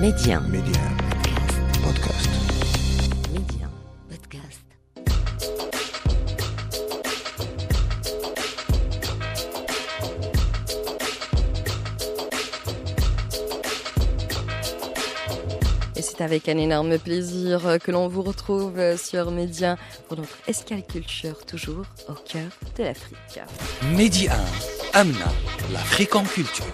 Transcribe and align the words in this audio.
Média. 0.00 0.40
Média. 0.40 0.80
Podcast. 1.82 2.28
Média. 3.32 3.66
Podcast. 4.10 4.60
Et 15.96 16.02
c'est 16.02 16.20
avec 16.20 16.48
un 16.50 16.58
énorme 16.58 16.98
plaisir 16.98 17.78
que 17.82 17.90
l'on 17.90 18.08
vous 18.08 18.20
retrouve 18.20 18.78
sur 18.98 19.30
Média 19.30 19.78
pour 20.08 20.18
notre 20.18 20.36
escale 20.46 20.82
culture, 20.84 21.46
toujours 21.46 21.86
au 22.08 22.12
cœur 22.12 22.50
de 22.76 22.84
l'Afrique. 22.84 23.40
Medi 23.96 24.28
1, 24.28 24.34
Amna, 24.92 25.32
l'Afrique 25.72 26.14
en 26.14 26.24
culture. 26.24 26.66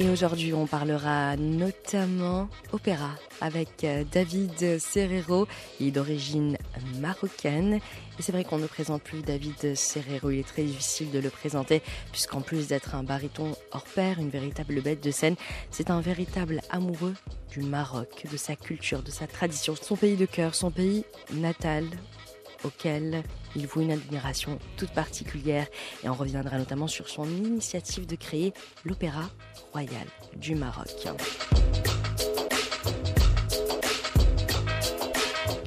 Et 0.00 0.08
aujourd'hui, 0.10 0.52
on 0.52 0.66
parlera 0.66 1.36
notamment 1.36 2.48
opéra 2.72 3.10
avec 3.40 3.84
euh, 3.84 4.02
David 4.10 4.80
Serrero. 4.80 5.46
Il 5.78 5.86
est 5.86 5.90
d'origine 5.92 6.58
marocaine. 6.98 7.74
Et 7.74 8.22
c'est 8.22 8.32
vrai 8.32 8.42
qu'on 8.42 8.58
ne 8.58 8.66
présente 8.66 9.04
plus 9.04 9.22
David 9.22 9.76
Serrero. 9.76 10.32
Il 10.32 10.40
est 10.40 10.48
très 10.48 10.64
difficile 10.64 11.12
de 11.12 11.20
le 11.20 11.30
présenter 11.30 11.80
puisqu'en 12.10 12.40
plus 12.40 12.66
d'être 12.66 12.96
un 12.96 13.04
baryton 13.04 13.54
hors 13.70 13.84
pair, 13.84 14.18
une 14.18 14.30
véritable 14.30 14.82
bête 14.82 15.02
de 15.02 15.12
scène, 15.12 15.36
c'est 15.70 15.90
un 15.90 16.00
véritable 16.00 16.60
amoureux 16.70 17.14
du 17.52 17.60
Maroc, 17.60 18.26
de 18.32 18.36
sa 18.36 18.56
culture, 18.56 19.04
de 19.04 19.12
sa 19.12 19.28
tradition, 19.28 19.76
son 19.80 19.96
pays 19.96 20.16
de 20.16 20.26
cœur, 20.26 20.56
son 20.56 20.72
pays 20.72 21.04
natal 21.32 21.84
auquel 22.64 23.22
il 23.54 23.66
voue 23.66 23.82
une 23.82 23.92
admiration 23.92 24.58
toute 24.76 24.90
particulière 24.90 25.66
et 26.02 26.08
on 26.08 26.14
reviendra 26.14 26.58
notamment 26.58 26.88
sur 26.88 27.08
son 27.08 27.24
initiative 27.24 28.06
de 28.06 28.16
créer 28.16 28.52
l'Opéra 28.84 29.30
Royal 29.72 30.06
du 30.36 30.54
Maroc. 30.54 31.08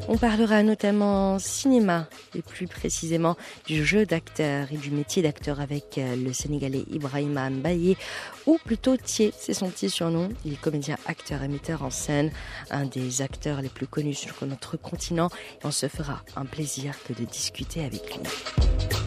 On 0.10 0.18
parlera 0.18 0.64
notamment 0.64 1.38
cinéma 1.38 2.08
et 2.36 2.42
plus 2.42 2.68
précisément 2.68 3.36
du 3.66 3.86
jeu 3.86 4.06
d'acteur 4.06 4.68
et 4.72 4.78
du 4.78 4.92
métier 4.92 5.22
d'acteur 5.22 5.60
avec 5.60 5.98
euh, 5.98 6.16
le 6.16 6.34
Sénégalais 6.34 6.84
Ibrahima 6.92 7.50
Mbaye 7.50 7.98
ou 8.46 8.58
plutôt 8.64 8.98
Thier, 8.98 9.34
c'est 9.38 9.54
son 9.54 9.70
petit 9.70 9.90
surnom. 9.90 10.30
Il 10.46 10.54
est 10.54 10.62
comédien, 10.62 10.98
acteur 11.06 11.44
et 11.44 11.48
metteur 11.48 11.84
en 11.84 11.90
scène, 11.90 12.32
un 12.72 12.86
des 12.86 13.22
acteurs 13.22 13.62
les 13.62 13.70
plus 13.70 13.88
connus 13.88 14.16
sur 14.16 14.46
notre 14.46 14.78
continent 14.78 15.30
et 15.62 15.66
on 15.66 15.72
se 15.72 15.88
fera 15.88 16.24
un 16.36 16.46
plaisir 16.46 16.96
que 17.04 17.14
de 17.14 17.26
discuter 17.26 17.84
avec 17.84 18.16
lui. 18.16 19.07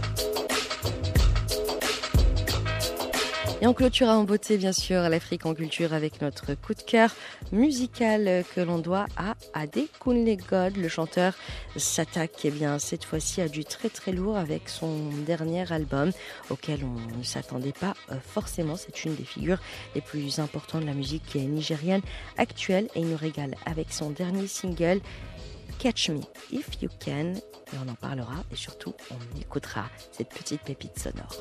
Et 3.63 3.67
on 3.67 3.75
clôturera 3.75 4.17
en 4.17 4.25
beauté, 4.25 4.57
bien 4.57 4.73
sûr, 4.73 5.03
l'Afrique 5.03 5.45
en 5.45 5.53
culture 5.53 5.93
avec 5.93 6.23
notre 6.23 6.55
coup 6.55 6.73
de 6.73 6.81
cœur 6.81 7.15
musical 7.53 8.43
que 8.55 8.63
l'on 8.63 8.79
doit 8.79 9.05
à 9.19 9.35
Ade 9.53 9.87
Kunle. 10.03 10.39
Le 10.77 10.89
chanteur 10.89 11.35
s'attaque, 11.77 12.41
eh 12.45 12.51
bien, 12.51 12.79
cette 12.79 13.05
fois-ci 13.05 13.43
à 13.43 13.49
du 13.49 13.67
très 13.67 13.91
très 13.91 14.13
lourd 14.13 14.39
avec 14.39 14.71
son 14.71 15.11
dernier 15.27 15.71
album 15.71 16.11
auquel 16.49 16.85
on 16.85 17.19
ne 17.19 17.23
s'attendait 17.23 17.75
pas 17.79 17.93
euh, 18.11 18.15
forcément. 18.27 18.77
C'est 18.77 19.05
une 19.05 19.15
des 19.15 19.25
figures 19.25 19.61
les 19.95 20.01
plus 20.01 20.39
importantes 20.39 20.81
de 20.81 20.87
la 20.87 20.95
musique 20.95 21.35
nigérienne 21.35 22.03
actuelle 22.39 22.89
et 22.95 23.01
il 23.01 23.09
nous 23.09 23.17
régale 23.19 23.57
avec 23.67 23.93
son 23.93 24.09
dernier 24.09 24.47
single 24.47 25.01
Catch 25.79 26.09
Me 26.09 26.21
If 26.51 26.81
You 26.81 26.89
Can. 27.05 27.35
Et 27.35 27.77
on 27.85 27.91
en 27.91 27.95
parlera 27.95 28.43
et 28.51 28.57
surtout 28.57 28.95
on 29.11 29.39
écoutera 29.39 29.85
cette 30.13 30.31
petite 30.31 30.63
pépite 30.63 30.99
sonore. 30.99 31.37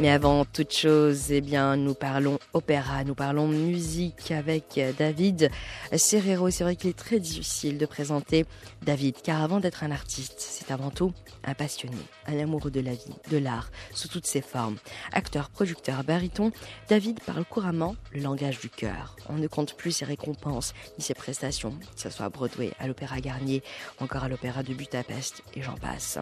Mais 0.00 0.10
avant 0.10 0.44
toute 0.44 0.72
chose, 0.72 1.32
eh 1.32 1.40
bien, 1.40 1.74
nous 1.74 1.94
parlons 1.94 2.38
opéra, 2.52 3.02
nous 3.02 3.16
parlons 3.16 3.48
musique 3.48 4.30
avec 4.30 4.80
David 4.96 5.50
Serrero. 5.96 6.50
C'est 6.50 6.62
vrai 6.62 6.76
qu'il 6.76 6.90
est 6.90 6.98
très 6.98 7.18
difficile 7.18 7.78
de 7.78 7.86
présenter 7.86 8.46
David, 8.82 9.16
car 9.24 9.42
avant 9.42 9.58
d'être 9.58 9.82
un 9.82 9.90
artiste, 9.90 10.36
c'est 10.38 10.70
avant 10.70 10.90
tout 10.90 11.12
un 11.42 11.54
passionné, 11.54 11.96
un 12.26 12.38
amoureux 12.38 12.70
de 12.70 12.80
la 12.80 12.92
vie, 12.92 13.14
de 13.32 13.38
l'art, 13.38 13.70
sous 13.92 14.06
toutes 14.06 14.26
ses 14.26 14.40
formes. 14.40 14.76
Acteur, 15.12 15.50
producteur, 15.50 16.04
baryton, 16.04 16.52
David 16.88 17.18
parle 17.20 17.44
couramment 17.44 17.96
le 18.12 18.20
langage 18.20 18.60
du 18.60 18.70
cœur. 18.70 19.16
On 19.28 19.34
ne 19.34 19.48
compte 19.48 19.74
plus 19.74 19.90
ses 19.90 20.04
récompenses 20.04 20.74
ni 20.96 21.02
ses 21.02 21.14
prestations, 21.14 21.72
que 21.72 22.00
ce 22.00 22.10
soit 22.10 22.26
à 22.26 22.28
Broadway, 22.28 22.72
à 22.78 22.86
l'Opéra 22.86 23.20
Garnier, 23.20 23.64
encore 23.98 24.22
à 24.22 24.28
l'Opéra 24.28 24.62
de 24.62 24.74
Budapest, 24.74 25.42
et 25.54 25.62
j'en 25.62 25.74
passe. 25.74 26.18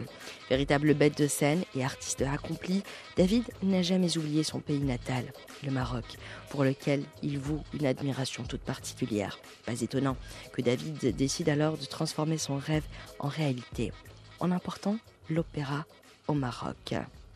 Véritable 0.49 0.95
bête 0.95 1.19
de 1.19 1.27
scène 1.27 1.62
et 1.75 1.84
artiste 1.84 2.23
accompli, 2.23 2.83
David 3.19 3.45
n'a 3.66 3.82
jamais 3.82 4.16
oublié 4.19 4.43
son 4.43 4.60
pays 4.60 4.81
natal, 4.81 5.25
le 5.65 5.71
Maroc, 5.71 6.04
pour 6.50 6.65
lequel 6.65 7.03
il 7.22 7.38
voue 7.38 7.62
une 7.75 7.87
admiration 7.87 8.44
toute 8.44 8.60
particulière. 8.60 9.38
Pas 9.65 9.81
étonnant 9.81 10.16
que 10.53 10.62
David 10.62 11.16
décide 11.16 11.49
alors 11.49 11.76
de 11.76 11.84
transformer 11.84 12.38
son 12.38 12.56
rêve 12.56 12.84
en 13.19 13.28
réalité, 13.28 13.93
en 14.41 14.50
important 14.50 14.99
l'opéra 15.31 15.84
au 16.28 16.34
Maroc. 16.34 16.94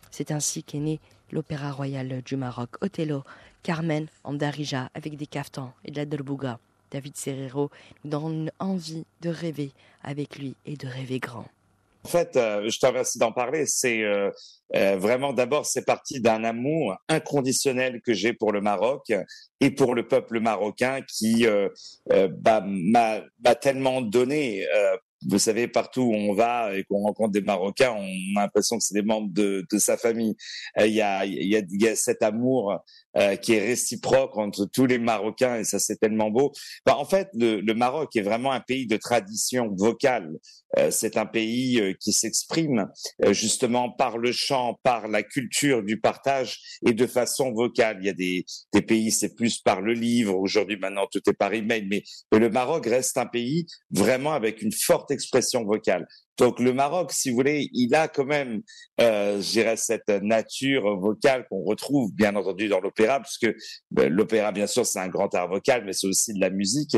C'est 0.09 0.31
ainsi 0.31 0.63
qu'est 0.63 0.79
né 0.79 0.99
l'Opéra 1.31 1.71
Royal 1.71 2.21
du 2.23 2.35
Maroc, 2.35 2.71
Othello, 2.81 3.23
Carmen 3.63 4.07
en 4.23 4.33
Darija 4.33 4.89
avec 4.93 5.15
des 5.17 5.27
caftans 5.27 5.71
et 5.85 5.91
de 5.91 5.97
la 5.97 6.05
derbouga. 6.05 6.59
David 6.91 7.15
Serrero 7.15 7.71
nous 8.03 8.11
donne 8.11 8.51
envie 8.59 9.05
de 9.21 9.29
rêver 9.29 9.71
avec 10.03 10.37
lui 10.37 10.55
et 10.65 10.75
de 10.75 10.87
rêver 10.87 11.19
grand. 11.19 11.47
En 12.03 12.07
fait, 12.07 12.35
euh, 12.35 12.67
je 12.69 12.79
te 12.79 12.85
remercie 12.85 13.19
d'en 13.19 13.31
parler. 13.31 13.65
C'est 13.67 14.01
euh, 14.03 14.31
euh, 14.75 14.97
vraiment 14.97 15.33
d'abord, 15.33 15.65
c'est 15.65 15.85
parti 15.85 16.19
d'un 16.19 16.43
amour 16.43 16.95
inconditionnel 17.07 18.01
que 18.01 18.13
j'ai 18.13 18.33
pour 18.33 18.51
le 18.51 18.61
Maroc 18.61 19.11
et 19.59 19.71
pour 19.71 19.93
le 19.93 20.07
peuple 20.07 20.39
marocain 20.39 21.01
qui 21.01 21.45
bah, 22.07 22.63
m'a 22.65 23.55
tellement 23.59 24.01
donné. 24.01 24.65
Vous 25.27 25.39
savez, 25.39 25.67
partout 25.67 26.01
où 26.01 26.13
on 26.13 26.33
va 26.33 26.75
et 26.75 26.83
qu'on 26.83 27.01
rencontre 27.03 27.31
des 27.31 27.41
Marocains, 27.41 27.91
on 27.91 28.39
a 28.39 28.41
l'impression 28.41 28.77
que 28.77 28.83
c'est 28.83 28.93
des 28.93 29.03
membres 29.03 29.31
de, 29.31 29.65
sa 29.77 29.97
famille. 29.97 30.35
Il 30.79 30.87
y, 30.87 31.01
a, 31.01 31.25
il, 31.25 31.47
y 31.47 31.55
a, 31.55 31.59
y 31.59 31.95
cet 31.95 32.23
amour 32.23 32.81
euh, 33.17 33.35
qui 33.35 33.53
est 33.53 33.59
réciproque 33.59 34.37
entre 34.37 34.65
tous 34.65 34.85
les 34.85 34.97
Marocains 34.97 35.57
et 35.57 35.63
ça 35.65 35.79
c'est 35.79 35.97
tellement 35.97 36.31
beau. 36.31 36.53
En 36.89 37.03
fait, 37.03 37.27
le, 37.33 37.73
Maroc 37.73 38.15
est 38.15 38.21
vraiment 38.21 38.51
un 38.51 38.61
pays 38.61 38.87
de 38.87 38.95
tradition 38.95 39.69
vocale. 39.75 40.31
Euh, 40.77 40.91
c'est 40.91 41.17
un 41.17 41.25
pays 41.25 41.81
euh, 41.81 41.93
qui 41.99 42.13
s'exprime 42.13 42.87
justement 43.31 43.91
par 43.91 44.17
le 44.17 44.31
chant, 44.31 44.79
par 44.83 45.09
la 45.09 45.23
culture 45.23 45.83
du 45.83 45.99
partage 45.99 46.59
et 46.85 46.93
de 46.93 47.05
façon 47.05 47.51
vocale. 47.51 47.97
Il 47.99 48.05
y 48.05 48.09
a 48.09 48.13
des, 48.13 48.45
des 48.73 48.81
pays, 48.81 49.11
c'est 49.11 49.35
plus 49.35 49.59
par 49.59 49.81
le 49.81 49.93
livre. 49.93 50.37
Aujourd'hui, 50.37 50.77
maintenant, 50.77 51.07
tout 51.11 51.21
est 51.27 51.33
par 51.33 51.53
email, 51.53 51.85
mais, 51.89 52.03
mais 52.31 52.39
le 52.39 52.49
Maroc 52.49 52.85
reste 52.85 53.17
un 53.17 53.25
pays 53.25 53.65
vraiment 53.91 54.31
avec 54.31 54.61
une 54.61 54.71
forte 54.71 55.10
expression 55.11 55.63
vocale. 55.63 56.07
Donc 56.37 56.59
le 56.59 56.73
Maroc, 56.73 57.11
si 57.11 57.29
vous 57.29 57.35
voulez, 57.35 57.69
il 57.73 57.93
a 57.95 58.07
quand 58.07 58.25
même, 58.25 58.61
euh, 58.99 59.41
je 59.41 59.51
dirais, 59.51 59.77
cette 59.77 60.09
nature 60.09 60.97
vocale 60.99 61.45
qu'on 61.49 61.63
retrouve 61.63 62.11
bien 62.13 62.35
entendu 62.35 62.67
dans 62.67 62.79
l'opéra, 62.79 63.19
puisque 63.19 63.53
ben, 63.91 64.11
l'opéra, 64.11 64.51
bien 64.51 64.67
sûr, 64.67 64.85
c'est 64.85 64.99
un 64.99 65.07
grand 65.07 65.33
art 65.35 65.49
vocal, 65.49 65.83
mais 65.85 65.93
c'est 65.93 66.07
aussi 66.07 66.33
de 66.33 66.39
la 66.39 66.49
musique. 66.49 66.97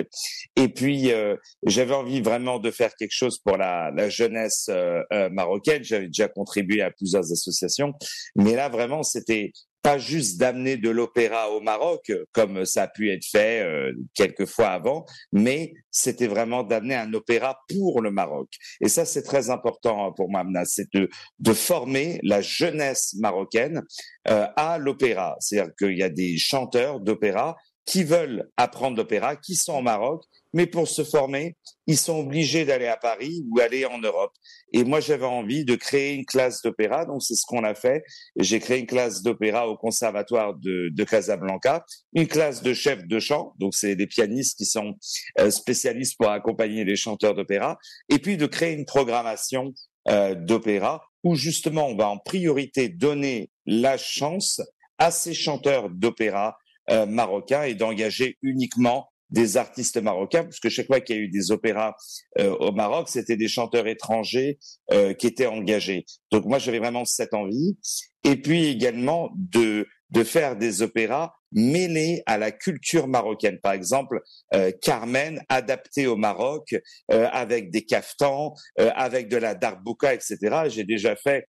Et 0.55 0.67
puis, 0.67 1.11
euh, 1.11 1.35
j'avais 1.65 1.95
envie 1.95 2.21
vraiment 2.21 2.59
de 2.59 2.71
faire 2.71 2.95
quelque 2.95 3.13
chose 3.13 3.39
pour 3.39 3.57
la, 3.57 3.91
la 3.91 4.09
jeunesse 4.09 4.67
euh, 4.69 5.01
euh 5.11 5.29
marocaine. 5.29 5.83
J'avais 5.83 6.07
déjà 6.07 6.27
contribué 6.27 6.81
à 6.81 6.91
plusieurs 6.91 7.31
associations, 7.31 7.93
mais 8.35 8.55
là, 8.55 8.69
vraiment, 8.69 9.03
c'était 9.03 9.51
pas 9.83 9.97
juste 9.97 10.39
d'amener 10.39 10.77
de 10.77 10.89
l'opéra 10.89 11.51
au 11.51 11.59
Maroc, 11.59 12.11
comme 12.31 12.65
ça 12.65 12.83
a 12.83 12.87
pu 12.87 13.11
être 13.11 13.25
fait 13.25 13.61
euh, 13.61 13.91
quelques 14.15 14.45
fois 14.45 14.69
avant, 14.69 15.05
mais 15.33 15.73
c'était 15.91 16.27
vraiment 16.27 16.63
d'amener 16.63 16.95
un 16.95 17.13
opéra 17.13 17.59
pour 17.67 18.01
le 18.01 18.09
Maroc. 18.09 18.47
Et 18.79 18.87
ça, 18.87 19.03
c'est 19.03 19.22
très 19.23 19.49
important 19.49 20.11
pour 20.13 20.29
moi, 20.29 20.43
c'est 20.65 20.91
de, 20.93 21.09
de 21.39 21.53
former 21.53 22.19
la 22.23 22.41
jeunesse 22.41 23.15
marocaine 23.19 23.83
euh, 24.27 24.47
à 24.55 24.77
l'opéra. 24.77 25.35
C'est-à-dire 25.39 25.73
qu'il 25.75 25.97
y 25.97 26.03
a 26.03 26.09
des 26.09 26.37
chanteurs 26.37 26.99
d'opéra 26.99 27.55
qui 27.85 28.03
veulent 28.03 28.49
apprendre 28.57 28.97
l'opéra, 28.97 29.35
qui 29.35 29.55
sont 29.55 29.73
au 29.73 29.81
Maroc, 29.81 30.23
mais 30.53 30.67
pour 30.67 30.87
se 30.87 31.03
former, 31.03 31.55
ils 31.87 31.97
sont 31.97 32.19
obligés 32.19 32.63
d'aller 32.65 32.87
à 32.87 32.97
Paris 32.97 33.43
ou 33.49 33.59
aller 33.59 33.85
en 33.85 33.99
Europe. 33.99 34.31
Et 34.71 34.83
moi, 34.83 34.99
j'avais 34.99 35.25
envie 35.25 35.65
de 35.65 35.75
créer 35.75 36.13
une 36.13 36.25
classe 36.25 36.61
d'opéra, 36.61 37.05
donc 37.05 37.23
c'est 37.23 37.35
ce 37.35 37.45
qu'on 37.45 37.63
a 37.63 37.75
fait. 37.75 38.03
J'ai 38.37 38.59
créé 38.59 38.79
une 38.79 38.87
classe 38.87 39.21
d'opéra 39.23 39.67
au 39.67 39.75
Conservatoire 39.75 40.53
de, 40.55 40.89
de, 40.93 41.03
Casablanca, 41.03 41.85
une 42.13 42.27
classe 42.27 42.61
de 42.61 42.73
chefs 42.73 43.05
de 43.05 43.19
chant, 43.19 43.53
donc 43.59 43.73
c'est 43.73 43.95
des 43.95 44.07
pianistes 44.07 44.57
qui 44.57 44.65
sont 44.65 44.95
euh, 45.39 45.49
spécialistes 45.49 46.15
pour 46.17 46.29
accompagner 46.29 46.83
les 46.83 46.95
chanteurs 46.95 47.35
d'opéra, 47.35 47.77
et 48.09 48.19
puis 48.19 48.37
de 48.37 48.45
créer 48.45 48.73
une 48.73 48.85
programmation 48.85 49.73
euh, 50.09 50.35
d'opéra 50.35 51.01
où 51.23 51.35
justement 51.35 51.87
on 51.87 51.95
va 51.95 52.09
en 52.09 52.17
priorité 52.17 52.89
donner 52.89 53.49
la 53.65 53.97
chance 53.97 54.61
à 54.97 55.11
ces 55.11 55.33
chanteurs 55.33 55.89
d'opéra 55.89 56.57
euh, 56.89 57.05
marocains 57.05 57.63
et 57.63 57.75
d'engager 57.75 58.37
uniquement 58.41 59.12
des 59.33 59.57
artistes 59.57 60.01
marocains, 60.01 60.45
puisque 60.45 60.69
chaque 60.69 60.87
fois 60.87 61.01
qu'il 61.01 61.15
y 61.17 61.19
a 61.19 61.21
eu 61.21 61.27
des 61.27 61.51
opéras 61.51 61.95
euh, 62.39 62.55
au 62.59 62.71
Maroc, 62.71 63.09
c'était 63.09 63.35
des 63.35 63.49
chanteurs 63.49 63.87
étrangers 63.87 64.59
euh, 64.91 65.13
qui 65.13 65.27
étaient 65.27 65.47
engagés. 65.47 66.05
Donc 66.31 66.45
moi, 66.45 66.59
j'avais 66.59 66.79
vraiment 66.79 67.03
cette 67.03 67.33
envie. 67.33 67.77
Et 68.23 68.37
puis 68.37 68.67
également 68.67 69.31
de 69.35 69.85
de 70.13 70.23
faire 70.23 70.55
des 70.55 70.83
opéras 70.83 71.33
mêlés 71.51 72.21
à 72.25 72.37
la 72.37 72.51
culture 72.51 73.07
marocaine. 73.07 73.59
Par 73.59 73.73
exemple, 73.73 74.21
euh, 74.53 74.71
Carmen 74.81 75.41
adapté 75.49 76.07
au 76.07 76.15
Maroc 76.15 76.75
euh, 77.11 77.27
avec 77.31 77.71
des 77.71 77.83
caftans, 77.83 78.53
euh, 78.79 78.91
avec 78.95 79.27
de 79.27 79.37
la 79.37 79.55
darbouka, 79.55 80.13
etc. 80.13 80.37
J'ai 80.67 80.83
déjà 80.83 81.15
fait 81.15 81.47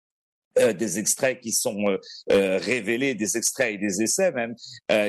euh, 0.59 0.73
des 0.75 0.99
extraits 0.99 1.41
qui 1.41 1.51
sont 1.51 1.89
euh, 1.89 1.99
euh, 2.31 2.59
révélés, 2.59 3.15
des 3.15 3.39
extraits 3.39 3.75
et 3.75 3.79
des 3.79 4.03
essais 4.03 4.33
même, 4.33 4.55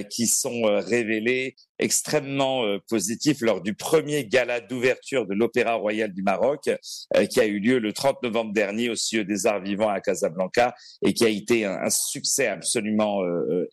qui 0.10 0.28
sont 0.28 0.63
révélés 0.63 1.56
extrêmement 1.80 2.63
positifs 2.90 3.42
lors 3.42 3.62
du 3.62 3.74
premier 3.74 4.25
gala 4.25 4.62
d'ouverture 4.62 5.25
de 5.25 5.34
l'Opéra 5.34 5.74
Royal 5.75 6.13
du 6.13 6.24
Maroc, 6.24 6.69
qui 7.30 7.40
a 7.40 7.45
eu 7.45 7.60
lieu 7.60 7.80
le 7.80 7.92
30 7.92 8.24
novembre 8.24 8.54
dernier 8.54 8.90
au 8.90 8.95
CIE 8.95 9.25
des 9.25 9.45
Arts 9.45 9.62
Vivants 9.62 9.90
à 9.90 10.00
Casablanca 10.00 10.74
et 11.06 11.13
qui 11.13 11.25
a 11.25 11.30
été 11.30 11.66
un, 11.66 11.78
un 11.84 11.89
succès 11.89 12.48
absolument 12.48 13.22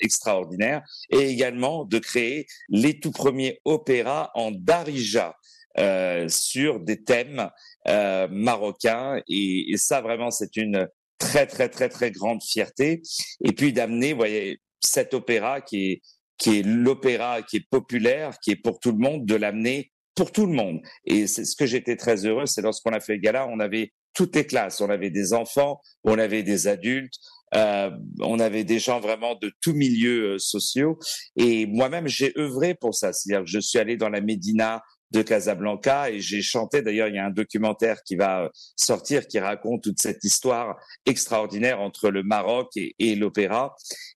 extraordinaire, 0.01 0.83
et 1.11 1.29
également 1.29 1.85
de 1.85 1.99
créer 1.99 2.47
les 2.69 2.99
tout 2.99 3.13
premiers 3.13 3.61
opéras 3.65 4.31
en 4.35 4.51
darija. 4.51 5.37
Euh, 5.79 6.27
sur 6.29 6.81
des 6.81 7.05
thèmes 7.05 7.49
euh, 7.87 8.27
marocains 8.29 9.23
et, 9.29 9.71
et, 9.71 9.77
ça 9.77 10.01
vraiment 10.01 10.33
c'est 10.33 10.57
une 10.57 10.89
très 11.21 11.47
très 11.47 11.69
très 11.69 11.89
très 11.89 12.11
grande 12.11 12.43
fierté. 12.43 13.03
Et 13.45 13.53
puis 13.53 13.73
d'amener, 13.73 14.13
voyez, 14.13 14.61
cet 14.81 15.15
opéra 15.15 15.61
qui 15.61 15.93
est 15.93 16.03
qui 16.39 16.59
est 16.59 16.63
l'opéra 16.63 17.43
qui 17.43 17.59
est 17.59 17.67
populaire, 17.71 18.39
qui 18.43 18.51
est 18.53 18.57
pour 18.57 18.81
tout 18.81 18.91
le 18.91 18.99
monde, 18.99 19.27
de 19.27 19.37
l'amener 19.37 19.93
pour 20.17 20.33
tout 20.33 20.47
le 20.47 20.53
monde. 20.53 20.81
Et 21.05 21.27
c'est 21.27 21.45
ce 21.45 21.55
que 21.55 21.67
j'étais 21.67 21.97
très 21.97 22.27
heureux, 22.27 22.47
c'est 22.47 22.63
lorsqu'on 22.63 22.93
a 22.93 23.01
fait 23.01 23.15
le 23.15 23.21
gala, 23.21 23.47
on 23.47 23.61
avait 23.61 23.93
toutes 24.15 24.35
les 24.35 24.47
classes, 24.47 24.81
on 24.81 24.91
avait 24.91 25.11
des 25.11 25.33
enfants, 25.33 25.81
on 26.03 26.19
avait 26.19 26.43
des 26.43 26.67
adultes, 26.67 27.15
euh, 27.55 27.91
on 28.21 28.39
avait 28.39 28.65
des 28.65 28.79
gens 28.79 29.01
vraiment 29.01 29.35
de 29.35 29.53
tous 29.61 29.73
milieux 29.73 30.35
euh, 30.35 30.39
sociaux. 30.39 30.99
Et 31.37 31.67
moi-même, 31.67 32.09
j'ai 32.09 32.33
œuvré 32.39 32.75
pour 32.75 32.95
ça. 32.95 33.13
C'est-à-dire 33.13 33.45
que 33.45 33.51
je 33.51 33.61
suis 33.61 33.79
allé 33.79 33.97
dans 33.97 34.09
la 34.09 34.21
Médina 34.21 34.83
de 35.11 35.23
Casablanca 35.23 36.11
et 36.11 36.21
j'ai 36.21 36.43
chanté. 36.43 36.83
D'ailleurs, 36.83 37.09
il 37.09 37.17
y 37.17 37.19
a 37.19 37.27
un 37.27 37.31
documentaire 37.31 38.03
qui 38.05 38.17
va 38.17 38.51
sortir 38.77 39.27
qui 39.27 39.39
raconte 39.39 39.83
toute 39.83 40.01
cette 40.01 40.25
histoire 40.25 40.77
extraordinaire 41.07 41.81
entre 41.81 42.11
le 42.11 42.23
Maroc 42.23 42.71
et, 42.77 43.15
l'opéra. 43.17 43.75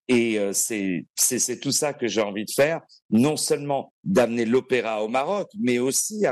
Et 0.09 0.39
euh, 0.39 0.53
c'est 0.53 1.61
tout 1.61 1.73
ça 1.73 1.93
que 1.93 2.07
j'ai 2.07 2.21
envie 2.21 2.45
de 2.45 2.53
faire, 2.55 2.81
non 3.11 3.37
seulement 3.37 3.93
d'amener 4.05 4.45
l'opéra 4.45 5.03
au 5.03 5.09
Maroc, 5.09 5.49
mais 5.59 5.79
aussi 5.79 6.25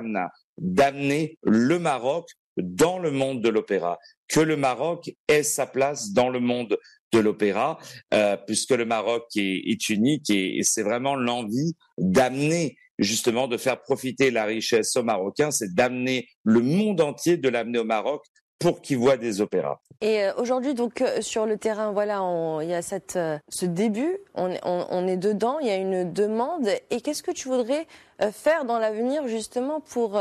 d'amener 0.58 1.38
le 1.42 1.78
Maroc 1.78 2.28
dans 2.56 2.98
le 2.98 3.10
monde 3.10 3.42
de 3.42 3.48
l'opéra, 3.48 3.98
que 4.28 4.40
le 4.40 4.56
Maroc 4.56 5.10
ait 5.28 5.42
sa 5.42 5.66
place 5.66 6.12
dans 6.12 6.28
le 6.28 6.38
monde 6.38 6.78
de 7.12 7.18
l'opéra, 7.18 7.78
euh, 8.12 8.36
puisque 8.46 8.70
le 8.70 8.84
Maroc 8.84 9.24
est, 9.36 9.88
unique 9.88 10.30
et 10.30 10.60
c'est 10.62 10.82
vraiment 10.82 11.14
l'envie 11.14 11.74
d'amener 11.98 12.76
justement 12.98 13.48
de 13.48 13.56
faire 13.56 13.80
profiter 13.80 14.30
la 14.30 14.44
richesse 14.44 14.96
aux 14.96 15.02
Marocains, 15.02 15.50
c'est 15.50 15.74
d'amener 15.74 16.28
le 16.44 16.60
monde 16.60 17.00
entier, 17.00 17.36
de 17.36 17.48
l'amener 17.48 17.78
au 17.78 17.84
Maroc 17.84 18.24
pour 18.62 18.80
qu'ils 18.80 18.98
voient 18.98 19.16
des 19.16 19.40
opéras. 19.40 19.80
Et 20.00 20.22
euh, 20.22 20.34
aujourd'hui, 20.36 20.74
donc 20.74 21.00
euh, 21.00 21.20
sur 21.20 21.46
le 21.46 21.58
terrain, 21.58 21.92
voilà, 21.92 22.22
on, 22.22 22.60
il 22.60 22.68
y 22.68 22.74
a 22.74 22.82
cette, 22.82 23.16
euh, 23.16 23.38
ce 23.48 23.66
début, 23.66 24.18
on, 24.34 24.54
on, 24.62 24.86
on, 24.88 25.08
est 25.08 25.16
dedans, 25.16 25.58
il 25.58 25.66
y 25.66 25.70
a 25.70 25.76
une 25.76 26.12
demande. 26.12 26.68
Et 26.90 27.00
qu'est-ce 27.00 27.22
que 27.22 27.32
tu 27.32 27.48
voudrais 27.48 27.86
faire 28.32 28.64
dans 28.64 28.78
l'avenir 28.78 29.26
justement 29.26 29.80
pour, 29.80 30.20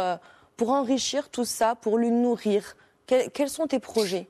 pour 0.58 0.70
enrichir 0.72 1.30
tout 1.30 1.46
ça, 1.46 1.76
pour 1.76 2.00
le 2.00 2.10
nourrir? 2.10 2.76
Quels, 3.06 3.30
quels 3.30 3.50
sont 3.50 3.68
tes 3.68 3.80
projets? 3.80 4.28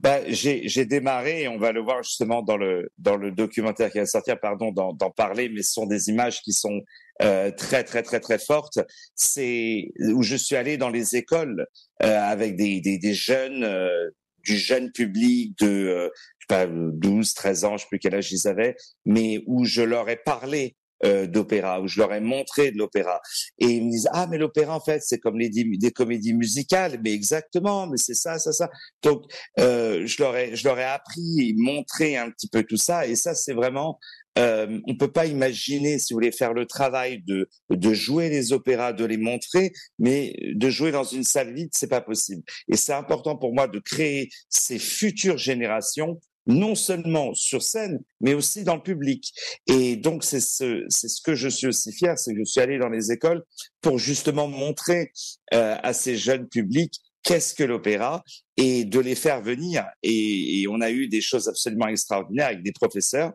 Ben, 0.00 0.24
j'ai 0.26 0.84
démarré, 0.84 1.42
et 1.42 1.48
on 1.48 1.58
va 1.58 1.72
le 1.72 1.80
voir 1.80 2.02
justement 2.02 2.42
dans 2.42 2.56
le, 2.56 2.90
dans 2.98 3.16
le 3.16 3.30
documentaire 3.30 3.90
qui 3.90 3.98
va 3.98 4.06
sortir, 4.06 4.38
pardon, 4.40 4.72
d'en 4.72 5.10
parler, 5.10 5.48
mais 5.48 5.62
ce 5.62 5.72
sont 5.72 5.86
des 5.86 6.08
images 6.08 6.42
qui 6.42 6.52
sont 6.52 6.80
euh, 7.22 7.50
très 7.50 7.84
très 7.84 8.02
très 8.02 8.20
très 8.20 8.38
fortes. 8.38 8.78
C'est 9.14 9.90
où 10.12 10.22
je 10.22 10.36
suis 10.36 10.56
allé 10.56 10.76
dans 10.76 10.90
les 10.90 11.16
écoles 11.16 11.66
euh, 12.02 12.18
avec 12.20 12.56
des, 12.56 12.80
des, 12.80 12.98
des 12.98 13.14
jeunes, 13.14 13.64
euh, 13.64 14.10
du 14.44 14.56
jeune 14.56 14.92
public 14.92 15.58
de 15.58 15.66
euh, 15.66 16.08
je 16.38 16.54
sais 16.54 16.66
pas 16.66 16.66
12, 16.66 17.34
13 17.34 17.64
ans, 17.64 17.76
je 17.76 17.82
sais 17.82 17.88
plus 17.88 17.98
quel 17.98 18.14
âge 18.14 18.32
ils 18.32 18.48
avaient, 18.48 18.76
mais 19.04 19.42
où 19.46 19.64
je 19.64 19.82
leur 19.82 20.08
ai 20.08 20.16
parlé 20.16 20.76
euh, 21.04 21.26
d'opéra, 21.26 21.80
où 21.80 21.88
je 21.88 22.00
leur 22.00 22.12
ai 22.12 22.20
montré 22.20 22.70
de 22.70 22.78
l'opéra. 22.78 23.20
Et 23.58 23.66
ils 23.66 23.84
me 23.84 23.90
disent, 23.90 24.08
ah, 24.12 24.26
mais 24.28 24.38
l'opéra, 24.38 24.74
en 24.74 24.80
fait, 24.80 25.00
c'est 25.02 25.18
comme 25.18 25.38
les 25.38 25.48
des 25.48 25.90
comédies 25.90 26.34
musicales. 26.34 27.00
Mais 27.04 27.12
exactement, 27.12 27.86
mais 27.86 27.96
c'est 27.96 28.14
ça, 28.14 28.38
ça, 28.38 28.52
ça. 28.52 28.68
Donc, 29.02 29.22
euh, 29.58 30.06
je, 30.06 30.22
leur 30.22 30.36
ai, 30.36 30.56
je 30.56 30.64
leur 30.66 30.78
ai 30.78 30.84
appris, 30.84 31.54
montré 31.56 32.16
un 32.16 32.30
petit 32.30 32.48
peu 32.48 32.62
tout 32.64 32.76
ça. 32.76 33.06
Et 33.06 33.16
ça, 33.16 33.34
c'est 33.34 33.54
vraiment 33.54 33.98
euh, 34.38 34.80
on 34.86 34.96
peut 34.96 35.10
pas 35.10 35.26
imaginer, 35.26 35.98
si 35.98 36.12
vous 36.12 36.18
voulez, 36.18 36.32
faire 36.32 36.52
le 36.52 36.66
travail 36.66 37.22
de 37.26 37.48
de 37.70 37.92
jouer 37.92 38.28
les 38.28 38.52
opéras, 38.52 38.92
de 38.92 39.04
les 39.04 39.16
montrer, 39.16 39.72
mais 39.98 40.34
de 40.54 40.70
jouer 40.70 40.92
dans 40.92 41.04
une 41.04 41.24
salle 41.24 41.52
vide, 41.54 41.70
c'est 41.72 41.88
pas 41.88 42.00
possible. 42.00 42.42
Et 42.68 42.76
c'est 42.76 42.92
important 42.92 43.36
pour 43.36 43.52
moi 43.52 43.66
de 43.66 43.80
créer 43.80 44.28
ces 44.48 44.78
futures 44.78 45.38
générations 45.38 46.20
non 46.48 46.74
seulement 46.74 47.34
sur 47.34 47.62
scène, 47.62 48.00
mais 48.20 48.34
aussi 48.34 48.64
dans 48.64 48.76
le 48.76 48.82
public. 48.82 49.32
Et 49.66 49.96
donc, 49.96 50.24
c'est 50.24 50.40
ce, 50.40 50.84
c'est 50.88 51.08
ce 51.08 51.20
que 51.22 51.34
je 51.34 51.48
suis 51.48 51.66
aussi 51.66 51.92
fier, 51.92 52.18
c'est 52.18 52.32
que 52.32 52.40
je 52.40 52.44
suis 52.44 52.60
allé 52.60 52.78
dans 52.78 52.88
les 52.88 53.12
écoles 53.12 53.44
pour 53.80 53.98
justement 53.98 54.48
montrer 54.48 55.12
euh, 55.54 55.76
à 55.82 55.92
ces 55.92 56.16
jeunes 56.16 56.48
publics 56.48 57.00
qu'est-ce 57.22 57.54
que 57.54 57.64
l'opéra 57.64 58.22
et 58.56 58.84
de 58.84 58.98
les 58.98 59.14
faire 59.14 59.40
venir. 59.40 59.86
Et, 60.02 60.62
et, 60.62 60.68
on 60.68 60.80
a 60.80 60.90
eu 60.90 61.06
des 61.06 61.20
choses 61.20 61.48
absolument 61.48 61.86
extraordinaires 61.86 62.48
avec 62.48 62.62
des 62.64 62.72
professeurs 62.72 63.32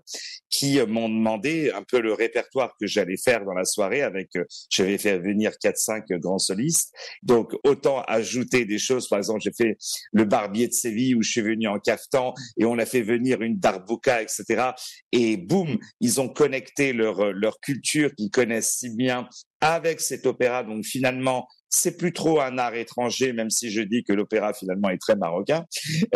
qui 0.49 0.79
m'ont 0.85 1.07
demandé 1.07 1.71
un 1.73 1.83
peu 1.83 2.01
le 2.01 2.13
répertoire 2.13 2.73
que 2.79 2.87
j'allais 2.87 3.15
faire 3.17 3.45
dans 3.45 3.53
la 3.53 3.63
soirée 3.63 4.01
avec, 4.01 4.35
euh, 4.35 4.43
j'avais 4.69 4.97
fait 4.97 5.17
venir 5.19 5.53
quatre 5.59 5.77
cinq 5.77 6.11
grands 6.11 6.39
solistes. 6.39 6.93
Donc, 7.23 7.53
autant 7.63 8.01
ajouter 8.01 8.65
des 8.65 8.77
choses. 8.77 9.07
Par 9.07 9.17
exemple, 9.17 9.39
j'ai 9.41 9.53
fait 9.53 9.77
le 10.11 10.25
Barbier 10.25 10.67
de 10.67 10.73
Séville 10.73 11.15
où 11.15 11.23
je 11.23 11.31
suis 11.31 11.41
venu 11.41 11.67
en 11.67 11.79
caftan 11.79 12.33
et 12.57 12.65
on 12.65 12.77
a 12.77 12.85
fait 12.85 13.01
venir 13.01 13.41
une 13.41 13.57
darbouka, 13.57 14.21
etc. 14.21 14.71
Et 15.13 15.37
boum, 15.37 15.77
ils 16.01 16.19
ont 16.19 16.29
connecté 16.29 16.91
leur, 16.91 17.31
leur 17.31 17.59
culture 17.61 18.13
qu'ils 18.13 18.29
connaissent 18.29 18.75
si 18.77 18.93
bien 18.93 19.27
avec 19.61 20.01
cet 20.01 20.25
opéra. 20.25 20.63
Donc, 20.63 20.83
finalement, 20.83 21.47
c'est 21.73 21.97
plus 21.97 22.13
trop 22.13 22.39
un 22.39 22.57
art 22.57 22.75
étranger, 22.75 23.33
même 23.33 23.49
si 23.49 23.71
je 23.71 23.81
dis 23.81 24.03
que 24.03 24.13
l'opéra 24.13 24.53
finalement 24.53 24.89
est 24.89 24.99
très 24.99 25.15
marocain, 25.15 25.65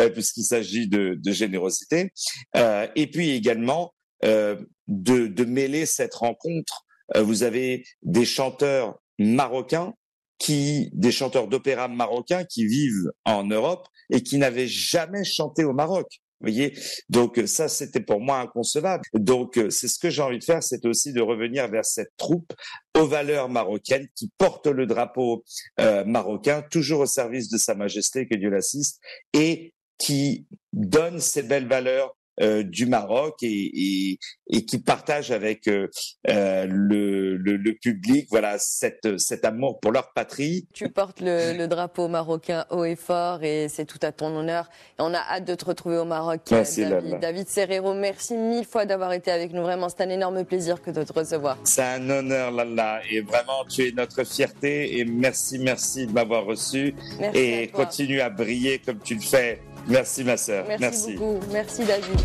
euh, 0.00 0.08
puisqu'il 0.08 0.44
s'agit 0.44 0.88
de, 0.88 1.18
de, 1.20 1.32
générosité. 1.32 2.12
Euh, 2.56 2.86
et 2.94 3.08
puis 3.08 3.30
également 3.30 3.92
euh, 4.24 4.56
de, 4.86 5.26
de, 5.26 5.44
mêler 5.44 5.84
cette 5.84 6.14
rencontre. 6.14 6.86
Euh, 7.16 7.22
vous 7.22 7.42
avez 7.42 7.84
des 8.02 8.24
chanteurs 8.24 8.98
marocains 9.18 9.94
qui, 10.38 10.90
des 10.92 11.10
chanteurs 11.10 11.48
d'opéra 11.48 11.88
marocains 11.88 12.44
qui 12.44 12.64
vivent 12.66 13.10
en 13.24 13.44
Europe 13.44 13.86
et 14.10 14.22
qui 14.22 14.38
n'avaient 14.38 14.68
jamais 14.68 15.24
chanté 15.24 15.64
au 15.64 15.72
Maroc. 15.72 16.06
Voyez, 16.40 16.78
donc 17.08 17.40
ça 17.46 17.68
c'était 17.68 18.00
pour 18.00 18.20
moi 18.20 18.38
inconcevable. 18.38 19.04
Donc 19.14 19.60
c'est 19.70 19.88
ce 19.88 19.98
que 19.98 20.10
j'ai 20.10 20.22
envie 20.22 20.38
de 20.38 20.44
faire, 20.44 20.62
c'est 20.62 20.86
aussi 20.86 21.12
de 21.12 21.20
revenir 21.20 21.68
vers 21.68 21.84
cette 21.84 22.12
troupe 22.16 22.52
aux 22.96 23.06
valeurs 23.06 23.48
marocaines 23.48 24.08
qui 24.14 24.30
porte 24.38 24.66
le 24.66 24.86
drapeau 24.86 25.44
euh, 25.80 26.04
marocain 26.04 26.62
toujours 26.62 27.00
au 27.00 27.06
service 27.06 27.48
de 27.48 27.58
Sa 27.58 27.74
Majesté 27.74 28.26
que 28.26 28.36
Dieu 28.36 28.50
l'assiste 28.50 29.00
et 29.32 29.74
qui 29.98 30.46
donne 30.72 31.18
ces 31.20 31.42
belles 31.42 31.66
valeurs 31.66 32.16
euh, 32.40 32.62
du 32.62 32.86
Maroc 32.86 33.36
et, 33.42 33.46
et, 33.48 34.18
et, 34.48 34.64
qui 34.64 34.78
partage 34.78 35.30
avec 35.30 35.66
euh, 35.68 35.88
euh, 36.28 36.66
le, 36.68 37.36
le, 37.36 37.56
le, 37.56 37.74
public 37.74 38.26
voilà 38.30 38.56
cette, 38.58 39.18
cet 39.18 39.44
amour 39.44 39.80
pour 39.80 39.92
leur 39.92 40.12
patrie. 40.12 40.66
Tu 40.72 40.88
portes 40.88 41.20
le, 41.20 41.56
le 41.56 41.66
drapeau 41.66 42.08
marocain 42.08 42.64
haut 42.70 42.84
et 42.84 42.96
fort 42.96 43.42
et 43.42 43.68
c'est 43.68 43.84
tout 43.84 43.98
à 44.02 44.12
ton 44.12 44.34
honneur. 44.36 44.68
Et 44.98 45.02
on 45.02 45.14
a 45.14 45.18
hâte 45.18 45.46
de 45.46 45.54
te 45.54 45.64
retrouver 45.64 45.98
au 45.98 46.04
Maroc. 46.04 46.40
Merci, 46.50 46.82
David, 46.82 47.18
David 47.18 47.48
Serrero, 47.48 47.94
merci 47.94 48.34
mille 48.34 48.64
fois 48.64 48.86
d'avoir 48.86 49.12
été 49.12 49.30
avec 49.30 49.52
nous. 49.52 49.62
Vraiment, 49.62 49.88
c'est 49.88 50.02
un 50.02 50.10
énorme 50.10 50.44
plaisir 50.44 50.80
que 50.80 50.90
de 50.90 51.02
te 51.02 51.12
recevoir. 51.12 51.58
C'est 51.64 51.82
un 51.82 52.08
honneur, 52.08 52.50
Lala. 52.50 53.00
Et 53.10 53.20
vraiment, 53.20 53.64
tu 53.68 53.88
es 53.88 53.92
notre 53.92 54.24
fierté 54.24 54.98
et 54.98 55.04
merci, 55.04 55.58
merci 55.58 56.06
de 56.06 56.12
m'avoir 56.12 56.44
reçu. 56.44 56.94
Merci 57.18 57.38
et 57.38 57.68
continue 57.68 58.20
à 58.20 58.30
briller 58.30 58.78
comme 58.78 58.98
tu 58.98 59.14
le 59.14 59.20
fais 59.20 59.60
Merci 59.88 60.24
ma 60.24 60.36
sœur. 60.36 60.64
Merci, 60.68 60.82
Merci, 60.82 61.12
beaucoup. 61.14 61.40
Merci 61.50 61.84
David. 61.84 62.20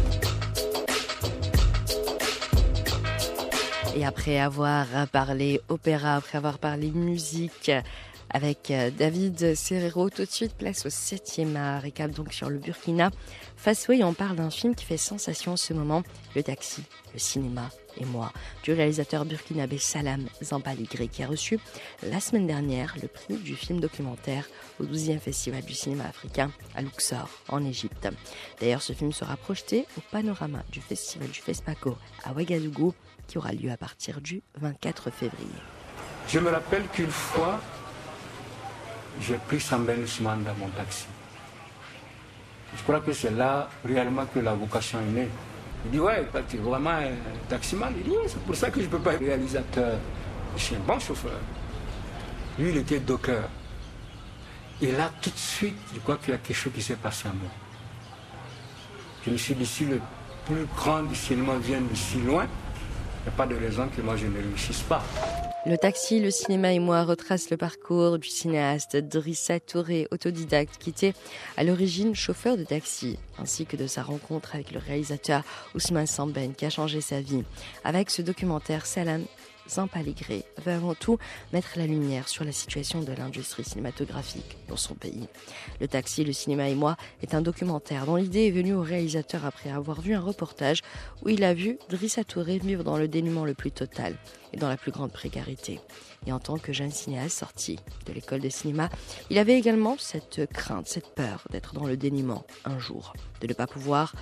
Et 3.95 4.05
après 4.05 4.39
avoir 4.39 4.87
parlé 5.11 5.61
opéra, 5.69 6.15
après 6.15 6.37
avoir 6.37 6.57
parlé 6.57 6.89
musique, 6.89 7.71
avec 8.33 8.71
euh, 8.71 8.89
David 8.91 9.55
Serrero. 9.55 10.09
Tout 10.09 10.25
de 10.25 10.29
suite, 10.29 10.55
place 10.55 10.85
au 10.85 10.89
7e 10.89 11.55
art. 11.55 11.81
Récap 11.81 12.11
donc 12.11 12.33
sur 12.33 12.49
le 12.49 12.57
Burkina. 12.57 13.11
Faso, 13.55 13.93
on 13.93 14.13
parle 14.13 14.35
d'un 14.35 14.49
film 14.49 14.75
qui 14.75 14.85
fait 14.85 14.97
sensation 14.97 15.53
en 15.53 15.57
ce 15.57 15.73
moment, 15.73 16.03
le 16.35 16.43
taxi, 16.43 16.83
le 17.13 17.19
cinéma 17.19 17.69
et 17.97 18.05
moi, 18.05 18.31
du 18.63 18.73
réalisateur 18.73 19.25
burkinabé 19.25 19.77
Salam 19.77 20.25
Zampaligré, 20.41 21.07
qui 21.07 21.23
a 21.23 21.27
reçu 21.27 21.59
la 22.01 22.19
semaine 22.19 22.47
dernière 22.47 22.95
le 23.01 23.07
prix 23.07 23.35
du 23.35 23.55
film 23.55 23.79
documentaire 23.79 24.47
au 24.79 24.83
12e 24.83 25.19
Festival 25.19 25.63
du 25.63 25.73
cinéma 25.73 26.05
africain 26.05 26.51
à 26.75 26.81
Luxor, 26.81 27.29
en 27.49 27.63
Égypte. 27.63 28.07
D'ailleurs, 28.59 28.81
ce 28.81 28.93
film 28.93 29.11
sera 29.11 29.37
projeté 29.37 29.85
au 29.97 30.01
panorama 30.11 30.63
du 30.71 30.81
Festival 30.81 31.29
du 31.29 31.39
FESPACO 31.39 31.95
à 32.23 32.33
Ouagadougou, 32.33 32.93
qui 33.27 33.37
aura 33.37 33.53
lieu 33.53 33.71
à 33.71 33.77
partir 33.77 34.21
du 34.21 34.41
24 34.59 35.11
février. 35.11 35.47
Je 36.27 36.39
me 36.39 36.49
rappelle 36.49 36.87
qu'une 36.87 37.11
fois, 37.11 37.59
j'ai 39.21 39.35
pris 39.35 39.59
Sambel 39.59 39.99
Ousmane 39.99 40.43
dans 40.43 40.55
mon 40.55 40.69
taxi. 40.69 41.05
Je 42.75 42.81
crois 42.83 42.99
que 42.99 43.13
c'est 43.13 43.31
là 43.31 43.69
réellement 43.85 44.25
que 44.25 44.39
la 44.39 44.53
vocation 44.53 44.99
est 44.99 45.11
née. 45.11 45.29
Il 45.85 45.91
dit 45.91 45.99
Ouais, 45.99 46.27
tu 46.49 46.57
es 46.57 46.59
vraiment 46.59 46.91
un 46.91 47.11
taximan. 47.47 47.93
Il 47.95 48.03
dit 48.03 48.09
Oui, 48.09 48.25
c'est 48.27 48.41
pour 48.41 48.55
ça 48.55 48.69
que 48.69 48.79
je 48.79 48.85
ne 48.85 48.89
peux 48.91 48.99
pas 48.99 49.13
être 49.13 49.19
réalisateur. 49.19 49.97
Je 50.57 50.61
suis 50.61 50.75
un 50.75 50.79
bon 50.79 50.99
chauffeur. 50.99 51.39
Lui, 52.57 52.69
il 52.69 52.77
était 52.77 52.99
docker. 52.99 53.43
Et 54.81 54.91
là, 54.91 55.11
tout 55.21 55.29
de 55.29 55.37
suite, 55.37 55.77
je 55.93 55.99
crois 55.99 56.17
qu'il 56.17 56.31
y 56.31 56.35
a 56.35 56.37
quelque 56.39 56.55
chose 56.55 56.73
qui 56.73 56.81
s'est 56.81 56.95
passé 56.95 57.27
à 57.27 57.31
moi. 57.31 57.49
Je 59.25 59.31
me 59.31 59.37
suis 59.37 59.55
dit 59.55 59.65
Si 59.65 59.85
le 59.85 60.01
plus 60.45 60.65
grand 60.75 61.03
cinéma 61.13 61.53
vient 61.57 61.81
de 61.81 61.95
si 61.95 62.19
loin, 62.21 62.45
il 62.45 63.29
n'y 63.29 63.29
a 63.29 63.31
pas 63.37 63.45
de 63.45 63.55
raison 63.55 63.87
que 63.95 64.01
moi 64.01 64.17
je 64.17 64.25
ne 64.25 64.37
réussisse 64.37 64.81
pas. 64.81 65.01
Le 65.65 65.77
taxi, 65.77 66.19
le 66.19 66.29
cinéma 66.29 66.73
et 66.73 66.79
moi 66.79 67.03
retracent 67.03 67.49
le 67.49 67.55
parcours 67.55 68.19
du 68.19 68.27
cinéaste 68.27 68.97
Drissa 68.97 69.61
Touré, 69.61 70.09
autodidacte, 70.11 70.75
qui 70.77 70.89
était 70.89 71.13
à 71.55 71.63
l'origine 71.63 72.13
chauffeur 72.15 72.57
de 72.57 72.65
taxi, 72.65 73.17
ainsi 73.39 73.65
que 73.65 73.77
de 73.77 73.87
sa 73.87 74.03
rencontre 74.03 74.55
avec 74.55 74.73
le 74.73 74.79
réalisateur 74.79 75.43
Ousmane 75.73 76.05
Samben, 76.05 76.53
qui 76.53 76.65
a 76.65 76.69
changé 76.69 76.99
sa 76.99 77.21
vie. 77.21 77.45
Avec 77.85 78.09
ce 78.09 78.21
documentaire, 78.21 78.85
Salam 78.85 79.23
Zampaligré 79.69 80.43
veut 80.65 80.73
avant 80.73 80.95
tout 80.95 81.17
mettre 81.51 81.73
la 81.75 81.87
lumière 81.87 82.27
sur 82.27 82.43
la 82.43 82.51
situation 82.51 83.01
de 83.01 83.13
l'industrie 83.13 83.63
cinématographique 83.63 84.57
dans 84.67 84.77
son 84.77 84.95
pays. 84.95 85.27
Le 85.79 85.87
taxi, 85.87 86.23
le 86.23 86.33
cinéma 86.33 86.69
et 86.69 86.75
moi 86.75 86.97
est 87.21 87.33
un 87.33 87.41
documentaire 87.41 88.05
dont 88.05 88.15
l'idée 88.15 88.47
est 88.47 88.51
venue 88.51 88.73
au 88.73 88.81
réalisateur 88.81 89.45
après 89.45 89.69
avoir 89.69 90.01
vu 90.01 90.13
un 90.13 90.21
reportage 90.21 90.81
où 91.23 91.29
il 91.29 91.43
a 91.43 91.53
vu 91.53 91.77
Drissa 91.89 92.23
Touré 92.23 92.57
vivre 92.57 92.83
dans 92.83 92.97
le 92.97 93.07
dénuement 93.07 93.45
le 93.45 93.53
plus 93.53 93.71
total 93.71 94.15
et 94.53 94.57
dans 94.57 94.69
la 94.69 94.77
plus 94.77 94.91
grande 94.91 95.11
précarité. 95.11 95.79
Et 96.25 96.31
en 96.31 96.39
tant 96.39 96.57
que 96.57 96.71
jeune 96.71 96.91
cinéaste 96.91 97.39
sorti 97.39 97.79
de 98.05 98.13
l'école 98.13 98.39
de 98.39 98.49
cinéma, 98.49 98.89
il 99.29 99.37
avait 99.37 99.57
également 99.57 99.97
cette 99.97 100.45
crainte, 100.51 100.87
cette 100.87 101.13
peur 101.15 101.43
d'être 101.49 101.73
dans 101.73 101.85
le 101.85 101.97
dénuement 101.97 102.45
un 102.65 102.79
jour, 102.79 103.13
de 103.41 103.47
ne 103.47 103.53
pas 103.53 103.67
pouvoir 103.67 104.13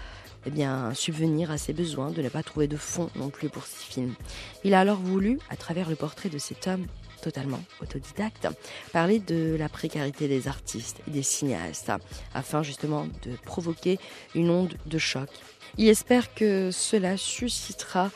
eh 0.46 0.50
bien, 0.50 0.94
subvenir 0.94 1.52
à 1.52 1.58
ses 1.58 1.74
besoins, 1.74 2.12
de 2.12 2.22
ne 2.22 2.30
pas 2.30 2.44
trouver 2.44 2.68
de 2.68 2.78
fond 2.78 3.10
non 3.16 3.30
plus 3.30 3.50
pour 3.50 3.64
ses 3.66 3.84
films. 3.84 4.16
Il 4.64 4.74
a 4.74 4.80
alors 4.80 5.00
voulu, 5.00 5.40
à 5.50 5.56
travers 5.56 5.90
le 5.90 5.96
portrait 5.96 6.30
de 6.30 6.38
cet 6.38 6.68
homme 6.68 6.86
totalement 7.22 7.62
autodidacte, 7.82 8.48
parler 8.92 9.20
de 9.20 9.56
la 9.58 9.70
précarité 9.70 10.28
des 10.28 10.48
artistes 10.48 11.02
et 11.08 11.12
des 11.12 11.24
cinéastes, 11.24 11.92
afin 12.34 12.64
justement 12.64 13.06
de 13.22 13.36
provoquer 13.46 14.00
une 14.36 14.50
onde 14.50 14.76
de 14.88 14.98
choc. 14.98 15.30
Il 15.78 15.88
espère 15.88 16.34
que 16.34 16.72
cela 16.72 17.18
suscitera 17.18 18.10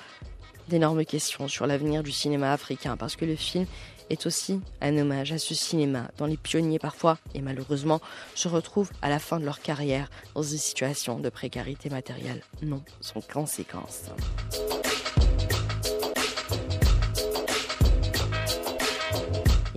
d'énormes 0.68 1.06
questions 1.06 1.48
sur 1.48 1.68
l'avenir 1.68 2.02
du 2.02 2.12
cinéma 2.12 2.52
africain, 2.52 2.98
parce 2.98 3.16
que 3.16 3.26
le 3.26 3.36
film 3.36 3.68
est 4.10 4.26
aussi 4.26 4.62
un 4.82 4.98
hommage 4.98 5.32
à 5.32 5.38
ce 5.38 5.54
cinéma 5.54 6.10
dont 6.18 6.26
les 6.26 6.38
pionniers 6.38 6.80
parfois, 6.80 7.18
et 7.34 7.42
malheureusement, 7.42 8.02
se 8.34 8.48
retrouvent 8.48 8.92
à 9.02 9.10
la 9.10 9.20
fin 9.20 9.40
de 9.40 9.46
leur 9.46 9.62
carrière 9.62 10.10
dans 10.34 10.44
une 10.44 10.58
situation 10.58 11.20
de 11.20 11.30
précarité 11.30 11.90
matérielle 11.90 12.42
non 12.62 12.82
sans 13.02 13.22
conséquence. 13.22 14.10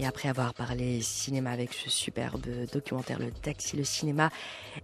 Et 0.00 0.06
après 0.06 0.28
avoir 0.28 0.54
parlé 0.54 1.00
cinéma 1.02 1.50
avec 1.50 1.74
ce 1.74 1.90
superbe 1.90 2.46
documentaire 2.72 3.18
Le 3.18 3.32
Taxi, 3.32 3.76
le 3.76 3.82
cinéma 3.82 4.30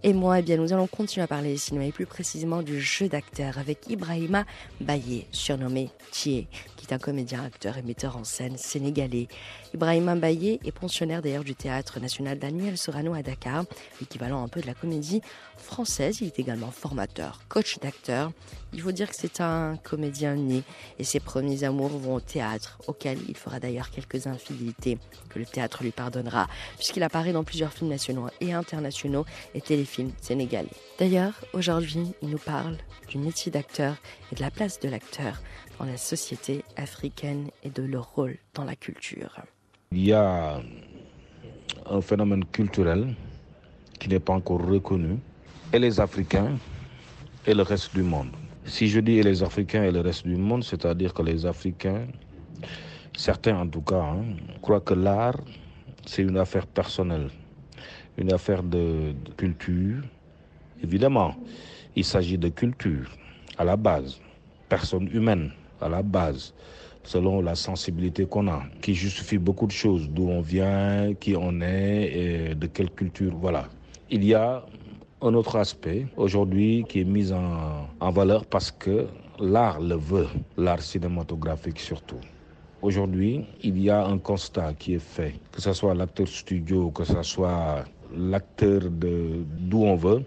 et 0.03 0.11
moi, 0.11 0.39
eh 0.39 0.41
bien, 0.41 0.57
nous 0.57 0.73
allons 0.73 0.87
continuer 0.87 1.23
à 1.23 1.27
parler 1.27 1.55
cinéma 1.55 1.85
et 1.85 1.93
plus 1.93 2.05
précisément 2.05 2.61
du 2.61 2.81
jeu 2.81 3.07
d'acteur 3.07 3.57
avec 3.57 3.89
Ibrahima 3.89 4.45
Baye, 4.81 5.25
surnommé 5.31 5.89
Thier, 6.11 6.47
qui 6.75 6.85
est 6.85 6.93
un 6.93 6.99
comédien, 6.99 7.45
acteur 7.45 7.77
et 7.77 7.81
metteur 7.81 8.17
en 8.17 8.25
scène 8.25 8.57
sénégalais. 8.57 9.29
Ibrahima 9.75 10.15
Baye 10.15 10.57
est 10.63 10.71
pensionnaire 10.71 11.21
d'ailleurs 11.21 11.43
du 11.43 11.53
théâtre 11.53 11.99
national 11.99 12.39
Daniel 12.39 12.77
Sorano 12.77 13.13
à 13.13 13.21
Dakar, 13.21 13.65
l'équivalent 13.99 14.41
un 14.41 14.47
peu 14.47 14.61
de 14.61 14.67
la 14.67 14.73
comédie 14.73 15.19
française. 15.57 16.19
Il 16.21 16.27
est 16.27 16.39
également 16.39 16.71
formateur, 16.71 17.41
coach 17.49 17.77
d'acteur. 17.79 18.31
Il 18.71 18.79
faut 18.79 18.93
dire 18.93 19.09
que 19.09 19.17
c'est 19.17 19.41
un 19.41 19.75
comédien 19.75 20.35
né 20.35 20.63
et 20.97 21.03
ses 21.03 21.19
premiers 21.19 21.65
amours 21.65 21.89
vont 21.89 22.15
au 22.15 22.19
théâtre, 22.21 22.79
auquel 22.87 23.17
il 23.27 23.35
fera 23.35 23.59
d'ailleurs 23.59 23.89
quelques 23.89 24.27
infidélités 24.27 24.97
que 25.27 25.39
le 25.39 25.45
théâtre 25.45 25.83
lui 25.83 25.91
pardonnera, 25.91 26.47
puisqu'il 26.77 27.03
apparaît 27.03 27.33
dans 27.33 27.43
plusieurs 27.43 27.73
films 27.73 27.89
nationaux 27.89 28.29
et 28.39 28.53
internationaux 28.53 29.25
et 29.55 29.59
téléfilms 29.59 30.13
sénégalais. 30.21 30.69
D'ailleurs, 30.99 31.33
aujourd'hui, 31.51 32.13
il 32.21 32.29
nous 32.29 32.37
parle 32.37 32.77
du 33.09 33.17
métier 33.17 33.51
d'acteur 33.51 33.97
et 34.31 34.35
de 34.35 34.41
la 34.41 34.51
place 34.51 34.79
de 34.79 34.87
l'acteur 34.87 35.41
dans 35.79 35.85
la 35.85 35.97
société 35.97 36.63
africaine 36.77 37.49
et 37.63 37.69
de 37.69 37.83
leur 37.83 38.15
rôle 38.15 38.37
dans 38.53 38.63
la 38.63 38.77
culture. 38.77 39.41
Il 39.91 40.05
y 40.05 40.13
a 40.13 40.61
un 41.89 42.01
phénomène 42.01 42.45
culturel 42.45 43.13
qui 43.99 44.09
n'est 44.09 44.19
pas 44.19 44.33
encore 44.33 44.65
reconnu, 44.65 45.17
et 45.71 45.79
les 45.79 45.99
Africains 45.99 46.57
et 47.45 47.53
le 47.53 47.61
reste 47.63 47.93
du 47.93 48.03
monde. 48.03 48.29
Si 48.65 48.87
je 48.87 48.99
dis 48.99 49.21
les 49.21 49.43
Africains 49.43 49.83
et 49.83 49.91
le 49.91 50.01
reste 50.01 50.25
du 50.25 50.35
monde, 50.35 50.63
c'est-à-dire 50.63 51.13
que 51.13 51.21
les 51.21 51.45
Africains 51.45 52.07
certains 53.17 53.57
en 53.57 53.67
tout 53.67 53.81
cas, 53.81 54.01
hein, 54.01 54.25
croient 54.61 54.81
que 54.81 54.93
l'art, 54.93 55.39
c'est 56.05 56.21
une 56.21 56.37
affaire 56.37 56.67
personnelle, 56.67 57.29
une 58.17 58.31
affaire 58.33 58.63
de, 58.63 59.13
culture. 59.37 60.03
Évidemment, 60.83 61.35
il 61.95 62.03
s'agit 62.03 62.37
de 62.37 62.49
culture 62.49 63.09
à 63.57 63.63
la 63.63 63.75
base, 63.77 64.19
personne 64.69 65.09
humaine 65.13 65.51
à 65.81 65.89
la 65.89 66.01
base, 66.01 66.53
selon 67.05 67.41
la 67.41 67.55
sensibilité 67.55 68.25
qu'on 68.25 68.47
a, 68.47 68.63
qui 68.81 68.93
justifie 68.93 69.37
beaucoup 69.37 69.67
de 69.67 69.71
choses, 69.71 70.09
d'où 70.09 70.27
on 70.29 70.41
vient, 70.41 71.13
qui 71.19 71.35
on 71.35 71.61
est, 71.61 72.11
et 72.13 72.55
de 72.55 72.67
quelle 72.67 72.91
culture, 72.91 73.33
voilà. 73.35 73.67
Il 74.09 74.23
y 74.23 74.33
a 74.33 74.65
un 75.21 75.33
autre 75.33 75.55
aspect 75.55 76.07
aujourd'hui 76.17 76.85
qui 76.87 77.01
est 77.01 77.05
mis 77.05 77.31
en, 77.31 77.87
en 77.99 78.11
valeur 78.11 78.45
parce 78.45 78.71
que 78.71 79.07
l'art 79.39 79.79
le 79.79 79.95
veut, 79.95 80.27
l'art 80.57 80.81
cinématographique 80.81 81.79
surtout. 81.79 82.19
Aujourd'hui, 82.81 83.45
il 83.63 83.81
y 83.81 83.89
a 83.89 84.05
un 84.05 84.19
constat 84.19 84.73
qui 84.73 84.93
est 84.93 84.99
fait, 84.99 85.33
que 85.51 85.61
ce 85.61 85.73
soit 85.73 85.95
l'acteur 85.95 86.27
studio, 86.27 86.91
que 86.91 87.03
ce 87.03 87.23
soit 87.23 87.85
l'acteur 88.15 88.81
d'où 88.91 89.83
on 89.83 89.95
veut, 89.95 90.23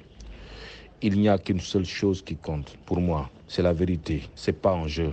il 1.01 1.21
n'y 1.21 1.29
a 1.29 1.39
qu'une 1.39 1.61
seule 1.61 1.85
chose 1.85 2.23
qui 2.23 2.37
compte 2.37 2.77
pour 2.85 3.01
moi, 3.01 3.31
c'est 3.47 3.63
la 3.63 3.73
vérité. 3.73 4.23
C'est 4.35 4.61
pas 4.61 4.73
un 4.73 4.89
jeu. 4.89 5.13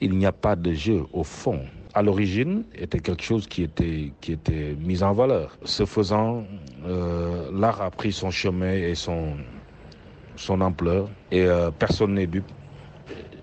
Il 0.00 0.16
n'y 0.16 0.26
a 0.26 0.32
pas 0.32 0.56
de 0.56 0.72
jeu 0.72 1.04
au 1.12 1.24
fond. 1.24 1.60
À 1.94 2.02
l'origine, 2.02 2.64
était 2.74 3.00
quelque 3.00 3.22
chose 3.22 3.46
qui 3.46 3.62
était 3.62 4.12
qui 4.20 4.32
était 4.32 4.76
mis 4.78 5.02
en 5.02 5.14
valeur. 5.14 5.56
Ce 5.64 5.86
faisant, 5.86 6.44
euh, 6.84 7.50
l'art 7.52 7.80
a 7.80 7.90
pris 7.90 8.12
son 8.12 8.30
chemin 8.30 8.72
et 8.72 8.94
son 8.94 9.36
son 10.36 10.60
ampleur 10.60 11.08
et 11.30 11.44
euh, 11.46 11.70
personne 11.70 12.14
n'est 12.14 12.26
dupe. 12.26 12.50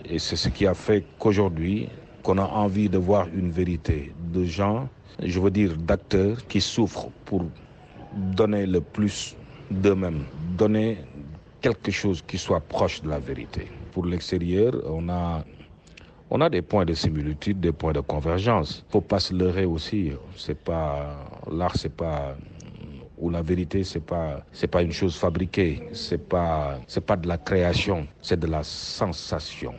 Et 0.05 0.19
c'est 0.19 0.35
ce 0.35 0.49
qui 0.49 0.67
a 0.67 0.75
fait 0.75 1.03
qu'aujourd'hui, 1.17 1.89
qu'on 2.21 2.37
a 2.37 2.45
envie 2.45 2.89
de 2.89 2.97
voir 2.97 3.27
une 3.33 3.49
vérité 3.49 4.13
de 4.31 4.43
gens, 4.43 4.87
je 5.23 5.39
veux 5.39 5.49
dire 5.51 5.75
d'acteurs 5.75 6.45
qui 6.47 6.61
souffrent 6.61 7.09
pour 7.25 7.43
donner 8.13 8.65
le 8.67 8.81
plus 8.81 9.35
d'eux-mêmes, 9.71 10.25
donner 10.57 10.99
quelque 11.61 11.91
chose 11.91 12.21
qui 12.21 12.37
soit 12.37 12.59
proche 12.61 13.01
de 13.01 13.09
la 13.09 13.19
vérité. 13.19 13.71
Pour 13.91 14.05
l'extérieur, 14.05 14.73
on 14.85 15.09
a 15.09 15.43
on 16.33 16.41
a 16.41 16.49
des 16.49 16.61
points 16.61 16.83
de 16.83 16.93
similitude, 16.93 17.61
des 17.61 17.71
points 17.71 17.93
de 17.93 18.01
convergence. 18.01 18.83
Faut 18.89 18.99
pas 18.99 19.19
se 19.19 19.33
leurrer 19.33 19.65
aussi. 19.65 20.11
C'est 20.35 20.57
pas 20.57 21.15
l'art, 21.49 21.77
c'est 21.77 21.95
pas 21.95 22.35
ou 23.17 23.29
la 23.29 23.41
vérité, 23.41 23.85
c'est 23.85 24.01
pas 24.01 24.43
c'est 24.51 24.67
pas 24.67 24.81
une 24.81 24.91
chose 24.91 25.15
fabriquée. 25.15 25.83
C'est 25.93 26.27
pas 26.27 26.79
c'est 26.87 27.05
pas 27.05 27.15
de 27.15 27.29
la 27.29 27.37
création, 27.37 28.07
c'est 28.21 28.39
de 28.39 28.47
la 28.47 28.63
sensation 28.63 29.73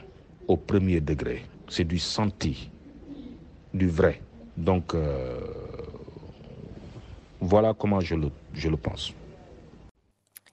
au 0.48 0.56
premier 0.56 1.02
degré 1.02 1.42
c'est 1.68 1.84
du 1.84 1.98
senti, 1.98 2.70
du 3.72 3.88
vrai. 3.88 4.20
Donc, 4.56 4.94
euh, 4.94 5.40
voilà 7.40 7.74
comment 7.74 8.00
je 8.00 8.14
le, 8.14 8.30
je 8.52 8.68
le 8.68 8.76
pense. 8.76 9.12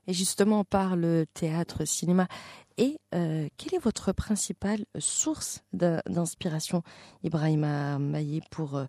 Et 0.08 0.14
justement, 0.14 0.64
par 0.64 0.96
le 0.96 1.26
théâtre, 1.32 1.86
cinéma 1.86 2.28
Et 2.78 2.98
euh, 3.14 3.48
quelle 3.58 3.76
est 3.76 3.84
votre 3.84 4.14
principale 4.14 4.86
source 4.98 5.64
d'inspiration, 5.74 6.84
Ibrahima 7.24 8.00
Maillé, 8.00 8.42
pour 8.50 8.78
euh, 8.78 8.86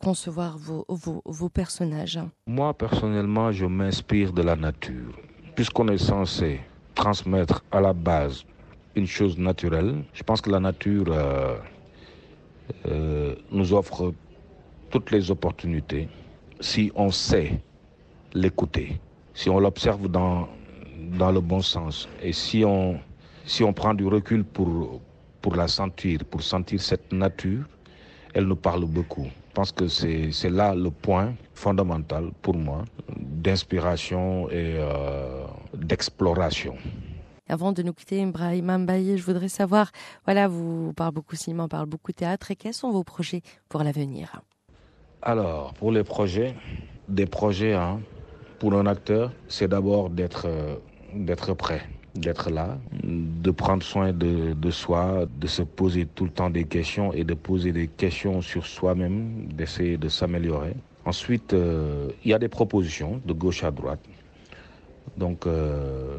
concevoir 0.00 0.56
vos, 0.58 1.48
personnages? 1.48 2.18
Moi, 2.46 2.72
personnellement, 2.74 3.52
je 3.52 3.66
m'inspire 3.66 4.32
de 4.32 4.42
la 4.42 4.56
nature. 4.56 5.18
Puisqu'on 5.54 5.88
est 5.88 5.98
censé 5.98 6.60
transmettre 6.94 7.62
à 7.70 7.80
la 7.80 7.92
base 7.92 8.44
une 8.94 9.06
chose 9.06 9.38
naturelle, 9.38 10.04
je 10.14 10.22
pense 10.22 10.40
que 10.40 10.50
la 10.50 10.60
nature 10.60 11.06
euh, 12.86 13.34
nous 13.50 13.72
offre 13.74 14.14
toutes 14.90 15.10
les 15.10 15.30
opportunités 15.30 16.08
si 16.60 16.90
on 16.94 17.10
sait 17.10 17.60
l'écouter, 18.32 18.98
si 19.34 19.50
on 19.50 19.58
l'observe 19.60 20.08
dans, 20.08 20.48
dans 21.18 21.30
le 21.30 21.40
bon 21.40 21.60
sens 21.60 22.08
et 22.22 22.32
si 22.32 22.64
on, 22.64 22.98
si 23.46 23.62
on 23.64 23.72
prend 23.72 23.94
du 23.94 24.06
recul 24.06 24.44
pour, 24.44 25.00
pour 25.40 25.56
la 25.56 25.68
sentir, 25.68 26.24
pour 26.24 26.42
sentir 26.42 26.80
cette 26.80 27.12
nature, 27.12 27.64
elle 28.34 28.44
nous 28.44 28.56
parle 28.56 28.84
beaucoup. 28.84 29.24
Je 29.48 29.54
pense 29.54 29.72
que 29.72 29.88
c'est 29.88 30.50
là 30.50 30.74
le 30.74 30.90
point 30.90 31.32
fondamental 31.54 32.30
pour 32.42 32.56
moi 32.56 32.84
d'inspiration 33.16 34.50
et 34.50 34.74
euh, 34.76 35.46
d'exploration. 35.72 36.76
Avant 37.48 37.72
de 37.72 37.82
nous 37.82 37.94
quitter, 37.94 38.20
Ibrahim 38.20 38.84
Mbaye, 38.84 39.16
je 39.16 39.22
voudrais 39.22 39.48
savoir, 39.48 39.92
voilà, 40.24 40.48
vous 40.48 40.92
parlez 40.94 41.12
beaucoup 41.12 41.36
cinéma, 41.36 41.64
on 41.64 41.68
parle 41.68 41.86
beaucoup 41.86 42.12
théâtre, 42.12 42.50
et 42.50 42.56
quels 42.56 42.74
sont 42.74 42.90
vos 42.90 43.04
projets 43.04 43.40
pour 43.68 43.82
l'avenir? 43.84 44.42
Alors, 45.22 45.72
pour 45.74 45.92
les 45.92 46.02
projets, 46.02 46.54
des 47.08 47.26
projets, 47.26 47.72
hein, 47.72 48.00
pour 48.58 48.74
un 48.74 48.84
acteur, 48.86 49.32
c'est 49.48 49.68
d'abord 49.68 50.10
d'être 50.10 50.48
d'être 51.14 51.54
prêt, 51.54 51.82
d'être 52.18 52.50
là, 52.50 52.78
de 53.02 53.50
prendre 53.50 53.82
soin 53.82 54.12
de, 54.12 54.70
soi, 54.70 55.26
de 55.40 55.46
se 55.46 55.62
poser 55.62 56.06
tout 56.06 56.24
le 56.24 56.30
temps 56.30 56.50
des 56.50 56.64
questions 56.64 57.12
et 57.12 57.24
de 57.24 57.34
poser 57.34 57.72
des 57.72 57.88
questions 57.88 58.40
sur 58.40 58.66
soi-même, 58.66 59.46
d'essayer 59.52 59.96
de 59.96 60.08
s'améliorer. 60.08 60.74
Ensuite, 61.04 61.52
euh, 61.52 62.10
il 62.24 62.30
y 62.30 62.34
a 62.34 62.38
des 62.38 62.48
propositions 62.48 63.20
de 63.24 63.32
gauche 63.32 63.62
à 63.62 63.70
droite. 63.70 64.00
Donc, 65.16 65.46
euh, 65.46 66.18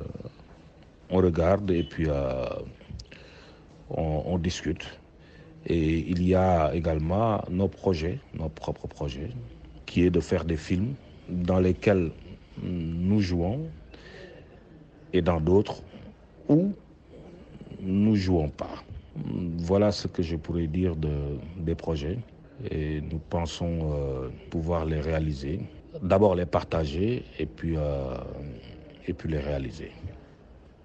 on 1.09 1.17
regarde 1.17 1.69
et 1.71 1.83
puis 1.83 2.05
euh, 2.07 2.45
on, 3.89 4.37
discute. 4.37 4.99
Et 5.65 5.99
il 6.09 6.23
y 6.23 6.35
a 6.35 6.73
également 6.73 7.43
nos 7.49 7.67
projets, 7.67 8.19
nos 8.33 8.49
propres 8.49 8.87
projets, 8.87 9.29
qui 9.85 10.03
est 10.03 10.09
de 10.09 10.19
faire 10.19 10.45
des 10.45 10.57
films 10.57 10.95
dans 11.29 11.59
lesquels 11.59 12.11
nous 12.61 13.19
jouons 13.19 13.69
et 15.13 15.21
dans 15.21 15.39
d'autres 15.39 15.83
où 16.49 16.71
nous 17.79 18.15
jouons 18.15 18.49
pas. 18.49 18.83
Voilà 19.57 19.91
ce 19.91 20.07
que 20.07 20.21
je 20.21 20.35
pourrais 20.35 20.67
dire 20.67 20.95
de, 20.95 21.37
des 21.57 21.75
projets 21.75 22.17
et 22.71 23.01
nous 23.01 23.19
pensons 23.29 23.91
euh, 23.93 24.29
pouvoir 24.49 24.85
les 24.85 24.99
réaliser. 24.99 25.59
D'abord 26.01 26.35
les 26.35 26.45
partager 26.45 27.23
et 27.39 27.45
puis, 27.45 27.75
euh, 27.77 28.15
et 29.07 29.13
puis 29.13 29.29
les 29.29 29.39
réaliser. 29.39 29.91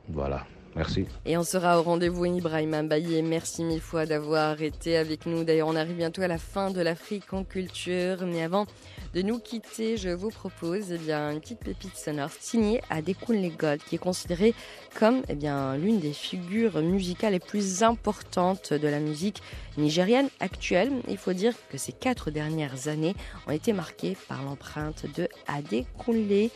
Voilà. 0.09 0.47
Merci. 0.75 1.07
Et 1.27 1.37
on 1.37 1.43
sera 1.43 1.79
au 1.79 1.83
rendez-vous 1.83 2.25
Ibrahim 2.25 2.83
Mbaye. 2.83 3.23
Merci 3.23 3.63
mille 3.63 3.81
fois 3.81 4.07
d'avoir 4.07 4.63
été 4.63 4.97
avec 4.97 5.27
nous. 5.27 5.45
D'ailleurs, 5.45 5.69
on 5.69 5.77
arrive 5.77 5.97
bientôt 5.97 6.23
à 6.23 6.29
la 6.29 6.39
fin 6.39 6.71
de 6.71 6.81
l'Afrique 6.81 7.33
en 7.35 7.45
culture. 7.45 8.25
Mais 8.25 8.43
avant 8.43 8.67
de 9.15 9.21
nous 9.21 9.39
quitter, 9.39 9.99
je 9.99 10.09
vous 10.09 10.31
propose 10.31 10.93
eh 10.93 10.99
bien, 10.99 11.31
une 11.31 11.41
petite 11.41 11.61
pépite 11.61 11.97
sonore 11.97 12.31
signée 12.31 12.81
à 12.89 13.03
Dekun 13.03 13.49
Gold, 13.59 13.83
qui 13.85 13.97
est 13.97 13.99
considérée 13.99 14.55
comme 14.99 15.23
eh 15.29 15.35
bien, 15.35 15.77
l'une 15.77 16.01
des 16.01 16.15
figures 16.15 16.81
musicales 16.81 17.33
les 17.33 17.41
plus 17.41 17.83
importantes 17.83 18.73
de 18.73 18.89
la 18.89 18.99
musique 18.99 19.43
nigérienne 19.77 20.29
actuelle. 20.41 20.91
Il 21.09 21.19
faut 21.19 21.35
dire 21.35 21.53
que 21.71 21.77
ces 21.77 21.93
quatre 21.93 22.31
dernières 22.31 22.89
années 22.89 23.15
ont 23.47 23.53
été 23.53 23.75
marquées 23.75 24.17
par 24.29 24.43
l'empreinte 24.43 25.05
de 25.17 25.29
Adekunle. 25.47 26.51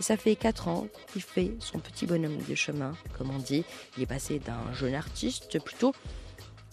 Et 0.00 0.02
ça 0.02 0.16
fait 0.16 0.34
4 0.34 0.68
ans 0.68 0.86
qu'il 1.12 1.20
fait 1.20 1.52
son 1.58 1.78
petit 1.78 2.06
bonhomme 2.06 2.38
de 2.48 2.54
chemin, 2.54 2.94
comme 3.18 3.30
on 3.30 3.38
dit. 3.38 3.64
Il 3.98 4.02
est 4.02 4.06
passé 4.06 4.38
d'un 4.38 4.72
jeune 4.72 4.94
artiste 4.94 5.62
plutôt 5.62 5.92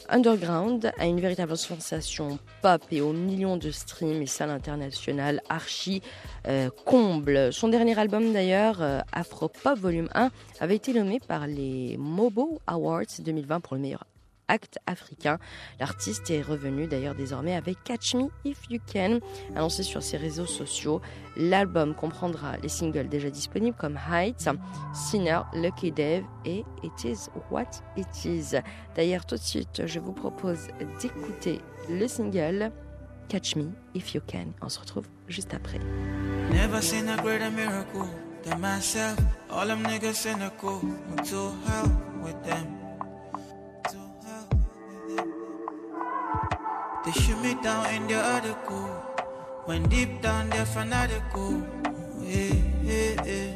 underground 0.07 0.93
à 0.98 1.05
une 1.05 1.19
véritable 1.19 1.57
sensation 1.57 2.39
pop 2.62 2.81
et 2.89 3.01
aux 3.01 3.12
millions 3.12 3.57
de 3.57 3.69
streams 3.72 4.22
et 4.22 4.27
salles 4.27 4.51
internationales 4.51 5.41
archi 5.50 6.01
euh, 6.48 6.69
comble. 6.86 7.51
Son 7.51 7.67
dernier 7.67 8.00
album 8.00 8.31
d'ailleurs, 8.31 8.81
euh, 8.81 9.01
Afro 9.12 9.50
Pop 9.50 9.77
Volume 9.77 10.07
1, 10.15 10.29
avait 10.62 10.77
été 10.77 10.93
nommé 10.93 11.19
par 11.19 11.48
les 11.48 11.98
Mobo 11.98 12.62
Awards 12.65 13.03
2020 13.19 13.60
pour 13.60 13.75
le 13.75 13.81
meilleur 13.81 14.05
acte 14.48 14.80
africain. 14.86 15.38
L'artiste 15.80 16.30
est 16.30 16.42
revenu 16.42 16.88
d'ailleurs 16.88 17.16
désormais 17.16 17.56
avec 17.56 17.84
Catch 17.84 18.16
Me 18.16 18.30
If 18.46 18.70
You 18.70 18.80
Can, 18.92 19.20
annoncé 19.56 19.84
sur 19.84 20.04
ses 20.04 20.17
réseaux 20.17 20.45
sociaux. 20.45 21.02
L'album 21.36 21.93
comprendra 21.93 22.58
les 22.58 22.69
singles 22.69 23.10
déjà 23.10 23.30
disponibles 23.30 23.78
comme 23.78 24.00
Heights, 24.12 24.50
Sinner, 24.93 25.41
Lucky 25.54 25.91
Dave 25.91 26.24
et 26.45 26.63
It 26.84 27.04
Is 27.04 27.30
What 27.52 27.69
It 27.95 28.26
Is. 28.26 28.56
D'ailleurs, 28.95 29.26
tout 29.26 29.36
de 29.36 29.41
suite, 29.41 29.86
je 29.86 30.00
vous 30.00 30.13
propose 30.13 30.67
d'écouter 31.02 31.62
le 31.89 32.08
single 32.08 32.71
Catch 33.28 33.56
Me 33.56 33.71
If 33.93 34.13
You 34.13 34.21
Can. 34.28 34.48
On 34.62 34.69
se 34.69 34.80
retrouve 34.80 35.08
juste 35.28 35.54
après. 35.54 35.80
Never 36.52 36.82
seen 36.82 37.10
a 37.10 37.17
greater 37.17 37.52
miracle 37.52 38.08
than 38.43 38.60
myself. 38.60 39.17
All 39.50 39.67
them 39.67 39.84
niggas 39.84 40.13
cynical. 40.13 40.82
I'm 41.10 41.24
too 41.26 41.52
hell 41.65 41.91
with 42.24 42.41
them? 42.43 42.87
They 47.08 47.13
shoot 47.13 47.39
me 47.41 47.56
down 47.63 47.86
in 47.96 48.06
the 48.06 48.20
article. 48.22 48.86
When 49.63 49.88
deep 49.88 50.22
down 50.22 50.50
they're 50.50 50.65
fanatical. 50.65 51.63
Yeah, 52.20 52.54
yeah, 52.84 53.24
yeah. 53.24 53.56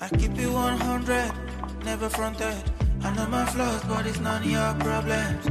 I 0.00 0.08
keep 0.08 0.38
it 0.38 0.48
100, 0.48 1.84
never 1.84 2.08
fronted. 2.08 2.56
I 3.02 3.14
know 3.14 3.26
my 3.26 3.44
flaws, 3.44 3.84
but 3.84 4.06
it's 4.06 4.20
none 4.20 4.42
of 4.42 4.50
your 4.50 4.72
problems. 4.80 5.44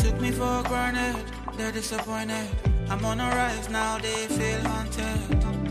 Took 0.00 0.20
me 0.20 0.30
for 0.30 0.62
granted, 0.68 1.24
they're 1.56 1.72
disappointed. 1.72 2.48
I'm 2.88 3.04
on 3.04 3.18
a 3.18 3.28
rise 3.30 3.68
now, 3.68 3.98
they 3.98 4.28
feel 4.28 4.60
haunted. 4.60 5.63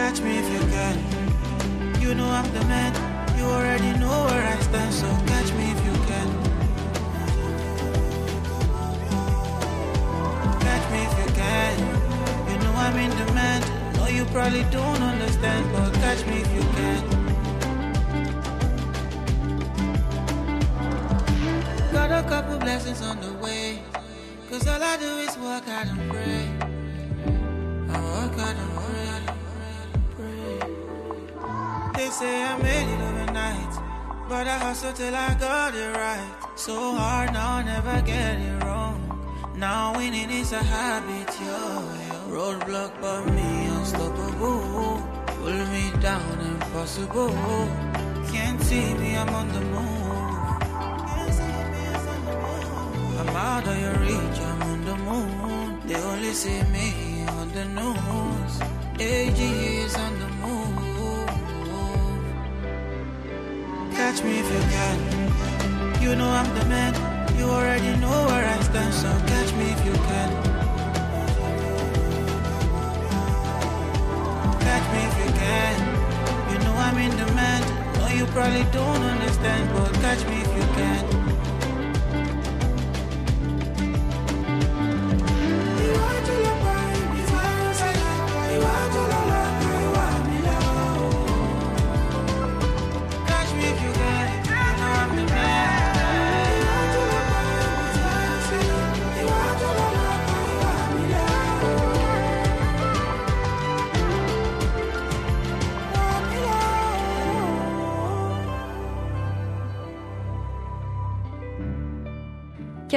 Catch 0.00 0.22
me 0.22 0.38
if 0.38 0.48
you 0.56 0.62
can. 0.74 0.96
You 2.00 2.14
know 2.14 2.30
I'm 2.38 2.48
the 2.54 2.64
man, 2.64 2.92
you 3.36 3.44
already 3.44 3.92
know 4.02 4.16
where 4.28 4.44
I 4.54 4.56
stand, 4.68 4.92
so 4.94 5.08
catch 5.30 5.50
me 5.58 5.64
if 5.74 5.80
you 5.88 5.94
can. 6.10 6.28
Catch 10.66 10.86
me 10.92 11.00
if 11.08 11.14
you 11.20 11.28
can. 11.42 11.74
You 12.48 12.56
know 12.62 12.74
I'm 12.84 12.96
in 13.04 13.10
demand. 13.22 13.62
No, 13.96 14.06
you 14.06 14.24
probably 14.36 14.64
don't 14.78 15.02
understand, 15.12 15.62
but 15.74 15.92
catch 16.04 16.24
me 16.30 16.36
if 16.44 16.50
you 16.56 16.64
can. 16.78 17.00
Got 21.92 22.10
a 22.20 22.22
couple 22.26 22.56
blessings 22.58 23.02
on 23.02 23.20
the 23.20 23.32
way. 23.44 23.82
Cause 24.48 24.66
all 24.66 24.82
I 24.82 24.96
do 24.96 25.10
is 25.26 25.36
work 25.36 25.68
out 25.68 25.86
and 25.92 26.10
pray. 26.10 26.59
Say 32.10 32.42
I 32.42 32.58
made 32.58 32.88
it 32.92 33.00
overnight, 33.00 33.72
but 34.28 34.44
I 34.44 34.58
hustle 34.58 34.92
till 34.92 35.14
I 35.14 35.32
got 35.34 35.76
it 35.76 35.96
right. 35.96 36.34
So 36.56 36.74
hard 36.96 37.32
now, 37.32 37.58
I 37.58 37.62
never 37.62 38.02
get 38.02 38.36
it 38.40 38.64
wrong. 38.64 38.98
Now 39.54 39.96
winning 39.96 40.28
is 40.28 40.50
a 40.52 40.58
habit, 40.58 41.30
yo. 41.40 41.46
yo. 41.46 42.16
Roadblock, 42.34 43.00
but 43.00 43.26
me 43.32 43.66
unstoppable. 43.66 45.00
Pull 45.38 45.60
me 45.74 45.92
down, 46.00 46.40
impossible. 46.40 47.30
Can't 48.32 48.60
see 48.60 48.92
me, 48.94 49.16
I'm 49.16 49.28
on 49.28 49.48
the 49.48 49.60
move. 49.60 50.10
I'm 53.20 53.36
out 53.36 53.68
of 53.68 53.80
your 53.80 53.94
reach, 54.00 54.38
I'm 54.50 54.62
on 54.62 54.84
the 54.84 54.96
moon. 54.96 55.80
They 55.86 55.94
only 55.94 56.32
see 56.32 56.62
me 56.74 57.24
on 57.28 57.52
the 57.52 57.64
news. 57.66 58.54
AG 58.98 59.40
is 59.40 59.94
on 59.94 60.18
the 60.18 60.29
catch 64.00 64.24
me 64.24 64.40
if 64.40 64.48
you 64.56 64.62
can. 64.76 64.96
You 66.02 66.16
know 66.16 66.30
I'm 66.40 66.48
the 66.58 66.64
man, 66.74 66.92
you 67.36 67.44
already 67.44 67.92
know 68.02 68.18
where 68.28 68.46
I 68.54 68.58
stand, 68.68 68.94
so 68.94 69.10
catch 69.30 69.50
me 69.58 69.66
if 69.76 69.80
you 69.88 69.96
can. 70.08 70.28
Catch 74.66 74.86
me 74.94 75.00
if 75.08 75.14
you 75.22 75.30
can. 75.42 75.74
You 76.50 76.58
know 76.64 76.74
I'm 76.86 76.96
in 77.06 77.12
demand. 77.22 77.64
No, 77.98 78.08
you 78.18 78.24
probably 78.36 78.64
don't 78.72 79.02
understand, 79.14 79.64
but 79.74 79.92
catch 80.04 80.22
me 80.30 80.36
if 80.46 80.50
you 80.58 80.66
can. 80.78 81.19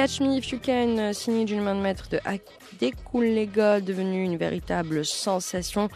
Catch 0.04 0.20
Me 0.20 0.36
If 0.36 0.52
You 0.52 0.58
Can, 0.62 1.14
signé 1.14 1.46
d'une 1.46 1.62
main 1.62 1.74
de 1.74 1.80
maître 1.80 2.10
de 2.10 2.20
Adekunle 2.26 3.80
devenu 3.80 4.22
une 4.22 4.36
véritable 4.36 5.02
sensation. 5.02 5.88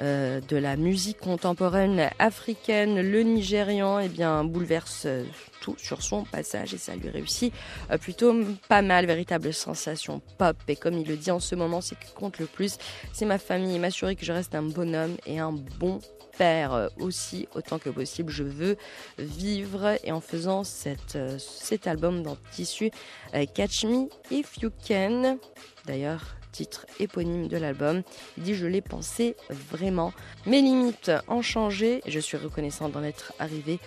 Euh, 0.00 0.40
de 0.48 0.56
la 0.56 0.76
musique 0.76 1.18
contemporaine 1.18 2.10
africaine, 2.18 3.00
le 3.00 3.22
Nigérian, 3.22 4.00
eh 4.00 4.08
bien, 4.08 4.42
bouleverse 4.42 5.04
euh, 5.06 5.24
tout 5.60 5.76
sur 5.78 6.02
son 6.02 6.24
passage 6.24 6.74
et 6.74 6.78
ça 6.78 6.96
lui 6.96 7.08
réussit 7.08 7.54
euh, 7.92 7.98
plutôt 7.98 8.34
pas 8.68 8.82
mal, 8.82 9.06
véritable 9.06 9.52
sensation 9.54 10.20
pop. 10.36 10.56
Et 10.66 10.74
comme 10.74 10.94
il 10.98 11.06
le 11.06 11.16
dit 11.16 11.30
en 11.30 11.38
ce 11.38 11.54
moment, 11.54 11.80
c'est 11.80 11.96
qui 11.98 12.12
compte 12.12 12.40
le 12.40 12.46
plus, 12.46 12.78
c'est 13.12 13.24
ma 13.24 13.38
famille 13.38 13.78
m'assurer 13.78 14.16
que 14.16 14.24
je 14.24 14.32
reste 14.32 14.56
un 14.56 14.62
bonhomme 14.62 15.16
et 15.26 15.38
un 15.38 15.52
bon 15.52 16.00
père 16.36 16.90
aussi 16.98 17.46
autant 17.54 17.78
que 17.78 17.90
possible. 17.90 18.32
Je 18.32 18.42
veux 18.42 18.76
vivre 19.18 19.96
et 20.02 20.10
en 20.10 20.20
faisant 20.20 20.64
cet 20.64 21.86
album 21.86 22.24
dans 22.24 22.36
tissu 22.50 22.90
Catch 23.54 23.84
Me 23.84 24.08
If 24.32 24.60
You 24.60 24.70
Can. 24.88 25.38
D'ailleurs, 25.86 26.34
titre 26.54 26.86
éponyme 27.00 27.48
de 27.48 27.56
l'album. 27.56 28.02
Il 28.38 28.44
dit 28.44 28.54
Je 28.54 28.66
l'ai 28.66 28.80
pensé 28.80 29.36
vraiment. 29.50 30.12
Mes 30.46 30.62
limites 30.62 31.10
ont 31.28 31.42
changé 31.42 32.00
je 32.06 32.20
suis 32.20 32.36
reconnaissant 32.36 32.88
d'en 32.88 33.02
être 33.02 33.32
arrivé 33.40 33.80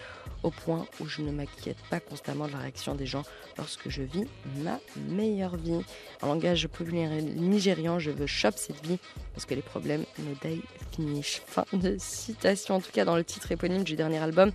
au 0.43 0.51
point 0.51 0.85
où 0.99 1.07
je 1.07 1.21
ne 1.21 1.31
m'inquiète 1.31 1.77
pas 1.89 1.99
constamment 1.99 2.47
de 2.47 2.51
la 2.51 2.59
réaction 2.59 2.93
des 2.93 3.05
gens 3.05 3.23
lorsque 3.57 3.89
je 3.89 4.03
vis 4.03 4.25
ma 4.57 4.79
meilleure 5.09 5.55
vie. 5.55 5.79
En 6.21 6.27
langage 6.27 6.67
populaire 6.67 7.09
nigérian, 7.21 7.99
je 7.99 8.11
veux 8.11 8.27
chop 8.27 8.55
cette 8.57 8.85
vie 8.85 8.99
parce 9.33 9.45
que 9.45 9.55
les 9.55 9.61
problèmes 9.61 10.03
no 10.19 10.35
day 10.41 10.59
finish. 10.91 11.41
Fin 11.47 11.65
de 11.73 11.95
citation, 11.97 12.75
en 12.75 12.81
tout 12.81 12.91
cas 12.91 13.05
dans 13.05 13.15
le 13.15 13.23
titre 13.23 13.51
éponyme 13.51 13.83
du 13.83 13.95
dernier 13.95 14.17
album 14.17 14.51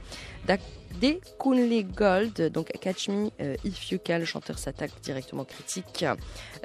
des 1.00 1.20
Kunle 1.38 1.84
Gold, 1.84 2.50
donc 2.52 2.70
Catch 2.80 3.08
Me 3.08 3.30
euh, 3.40 3.56
If 3.64 3.90
You 3.90 3.98
Can, 4.04 4.18
le 4.18 4.24
chanteur 4.24 4.58
s'attaque 4.58 4.92
directement 5.02 5.44
critique 5.44 6.04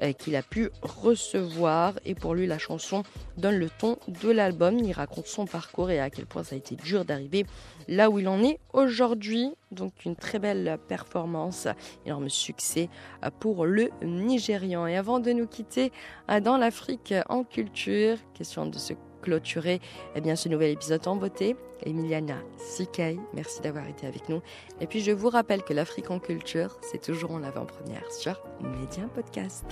euh, 0.01 0.11
qu'il 0.13 0.35
a 0.35 0.41
pu 0.41 0.69
recevoir 0.81 1.93
et 2.05 2.15
pour 2.15 2.35
lui 2.35 2.47
la 2.47 2.57
chanson 2.57 3.03
donne 3.37 3.57
le 3.57 3.69
ton 3.69 3.97
de 4.07 4.29
l'album, 4.29 4.77
il 4.79 4.91
raconte 4.91 5.27
son 5.27 5.45
parcours 5.45 5.89
et 5.89 5.99
à 5.99 6.09
quel 6.09 6.25
point 6.25 6.43
ça 6.43 6.55
a 6.55 6.57
été 6.57 6.75
dur 6.75 7.05
d'arriver 7.05 7.45
là 7.87 8.09
où 8.09 8.19
il 8.19 8.27
en 8.27 8.43
est 8.43 8.59
aujourd'hui. 8.73 9.51
Donc 9.71 10.05
une 10.05 10.15
très 10.15 10.39
belle 10.39 10.77
performance, 10.87 11.67
énorme 12.05 12.29
succès 12.29 12.89
euh, 13.23 13.29
pour 13.39 13.65
le 13.65 13.89
Nigérian. 14.01 14.87
Et 14.87 14.97
avant 14.97 15.19
de 15.19 15.31
nous 15.31 15.47
quitter 15.47 15.91
dans 16.43 16.57
l'Afrique 16.57 17.13
en 17.29 17.43
culture, 17.43 18.17
question 18.33 18.65
de 18.65 18.77
se 18.77 18.93
clôturer 19.21 19.81
eh 20.15 20.21
bien, 20.21 20.35
ce 20.35 20.49
nouvel 20.49 20.71
épisode 20.71 21.07
en 21.07 21.15
beauté. 21.15 21.55
Emiliana 21.85 22.37
Sikei, 22.57 23.19
merci 23.33 23.61
d'avoir 23.61 23.87
été 23.87 24.07
avec 24.07 24.29
nous. 24.29 24.41
Et 24.81 24.87
puis 24.87 25.01
je 25.01 25.11
vous 25.11 25.29
rappelle 25.29 25.63
que 25.63 25.73
l'Afrique 25.73 26.11
en 26.11 26.19
culture, 26.19 26.77
c'est 26.81 27.01
toujours 27.01 27.31
en 27.31 27.43
avant-première 27.43 28.11
sur 28.11 28.41
Média 28.61 29.03
Podcast. 29.13 29.65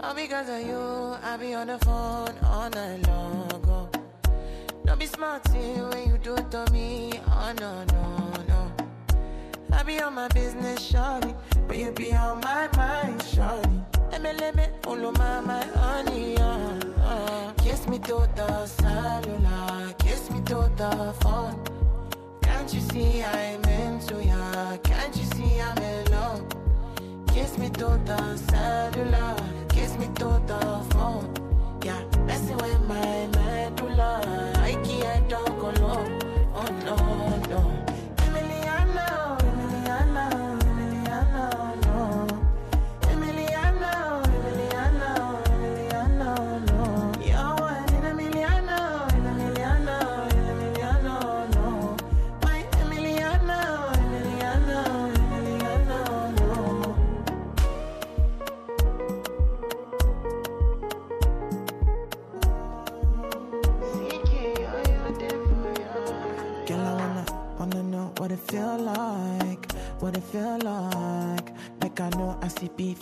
All 0.00 0.14
because 0.14 0.48
of 0.48 0.60
you, 0.66 1.14
I 1.22 1.38
be 1.38 1.54
on 1.54 1.66
the 1.66 1.82
phone 1.84 2.34
all 2.42 2.68
night 2.70 3.06
long. 3.06 3.88
Don't 4.84 4.98
be 4.98 5.06
smart 5.06 5.42
when 5.48 6.10
you 6.10 6.18
do 6.18 6.34
it 6.34 6.50
to 6.50 6.64
me. 6.72 7.12
Oh 7.26 7.52
be 9.84 10.00
on 10.00 10.14
my 10.14 10.28
business, 10.28 10.80
shawty. 10.80 11.34
But 11.68 11.78
you 11.78 11.92
be 11.92 12.12
on 12.14 12.40
my 12.40 12.68
mind, 12.76 13.20
shawty. 13.20 13.84
Let 14.22 14.56
me, 14.56 14.64
follow 14.82 15.12
my, 15.12 15.40
my 15.40 15.64
honey, 15.66 16.33
to 18.04 18.28
the 18.36 18.66
cellular, 18.66 19.94
kiss 19.98 20.30
me 20.30 20.38
to 20.42 20.70
the 20.76 21.14
phone. 21.20 21.58
Can't 22.42 22.72
you 22.74 22.80
see 22.80 23.22
I'm 23.22 23.64
into 23.64 24.22
ya? 24.22 24.76
Can't 24.82 25.16
you 25.16 25.24
see 25.24 25.58
I'm 25.58 25.78
in 25.78 26.10
love? 26.10 26.42
Kiss 27.28 27.56
me 27.56 27.70
to 27.70 27.98
the 28.04 28.36
cellular, 28.36 29.36
kiss 29.70 29.96
me 29.96 30.06
to 30.16 30.38
the 30.46 30.84
phone. 30.90 31.32
Yeah, 31.82 32.02
messing 32.26 32.58
with 32.58 32.80
my 32.86 33.26
medulla. 33.36 34.52
I 34.56 34.72
can't 34.84 35.30
talk 35.30 35.48
alone. 35.48 36.20
Oh 36.54 36.68
no. 36.84 37.23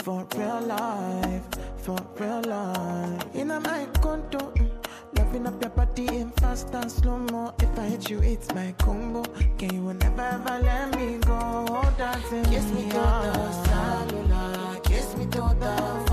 For 0.03 0.27
real 0.37 0.61
life, 0.62 1.45
for 1.77 1.97
real 2.19 2.43
life. 2.43 3.25
In 3.35 3.53
a 3.53 3.61
my 3.61 3.87
condo, 4.01 4.38
mm, 4.38 4.69
loving 5.17 5.47
up 5.47 5.62
your 5.62 5.71
body 5.71 6.07
in 6.09 6.31
fast 6.33 6.75
and 6.75 6.91
slow 6.91 7.19
mo. 7.19 7.55
If 7.61 7.79
I 7.79 7.83
hit 7.87 8.11
you, 8.11 8.19
it's 8.21 8.53
my 8.53 8.75
combo. 8.79 9.23
Can 9.59 9.75
you 9.75 9.95
never 9.95 10.23
ever 10.23 10.59
let 10.61 10.97
me 10.97 11.19
go? 11.19 11.83
Dancing 11.97 12.45
kiss 12.47 12.67
me 12.73 12.83
to 12.91 12.99
the 12.99 13.53
cellular, 13.65 14.81
kiss 14.83 15.17
me 15.17 15.25
to 15.27 15.55
the 15.61 16.12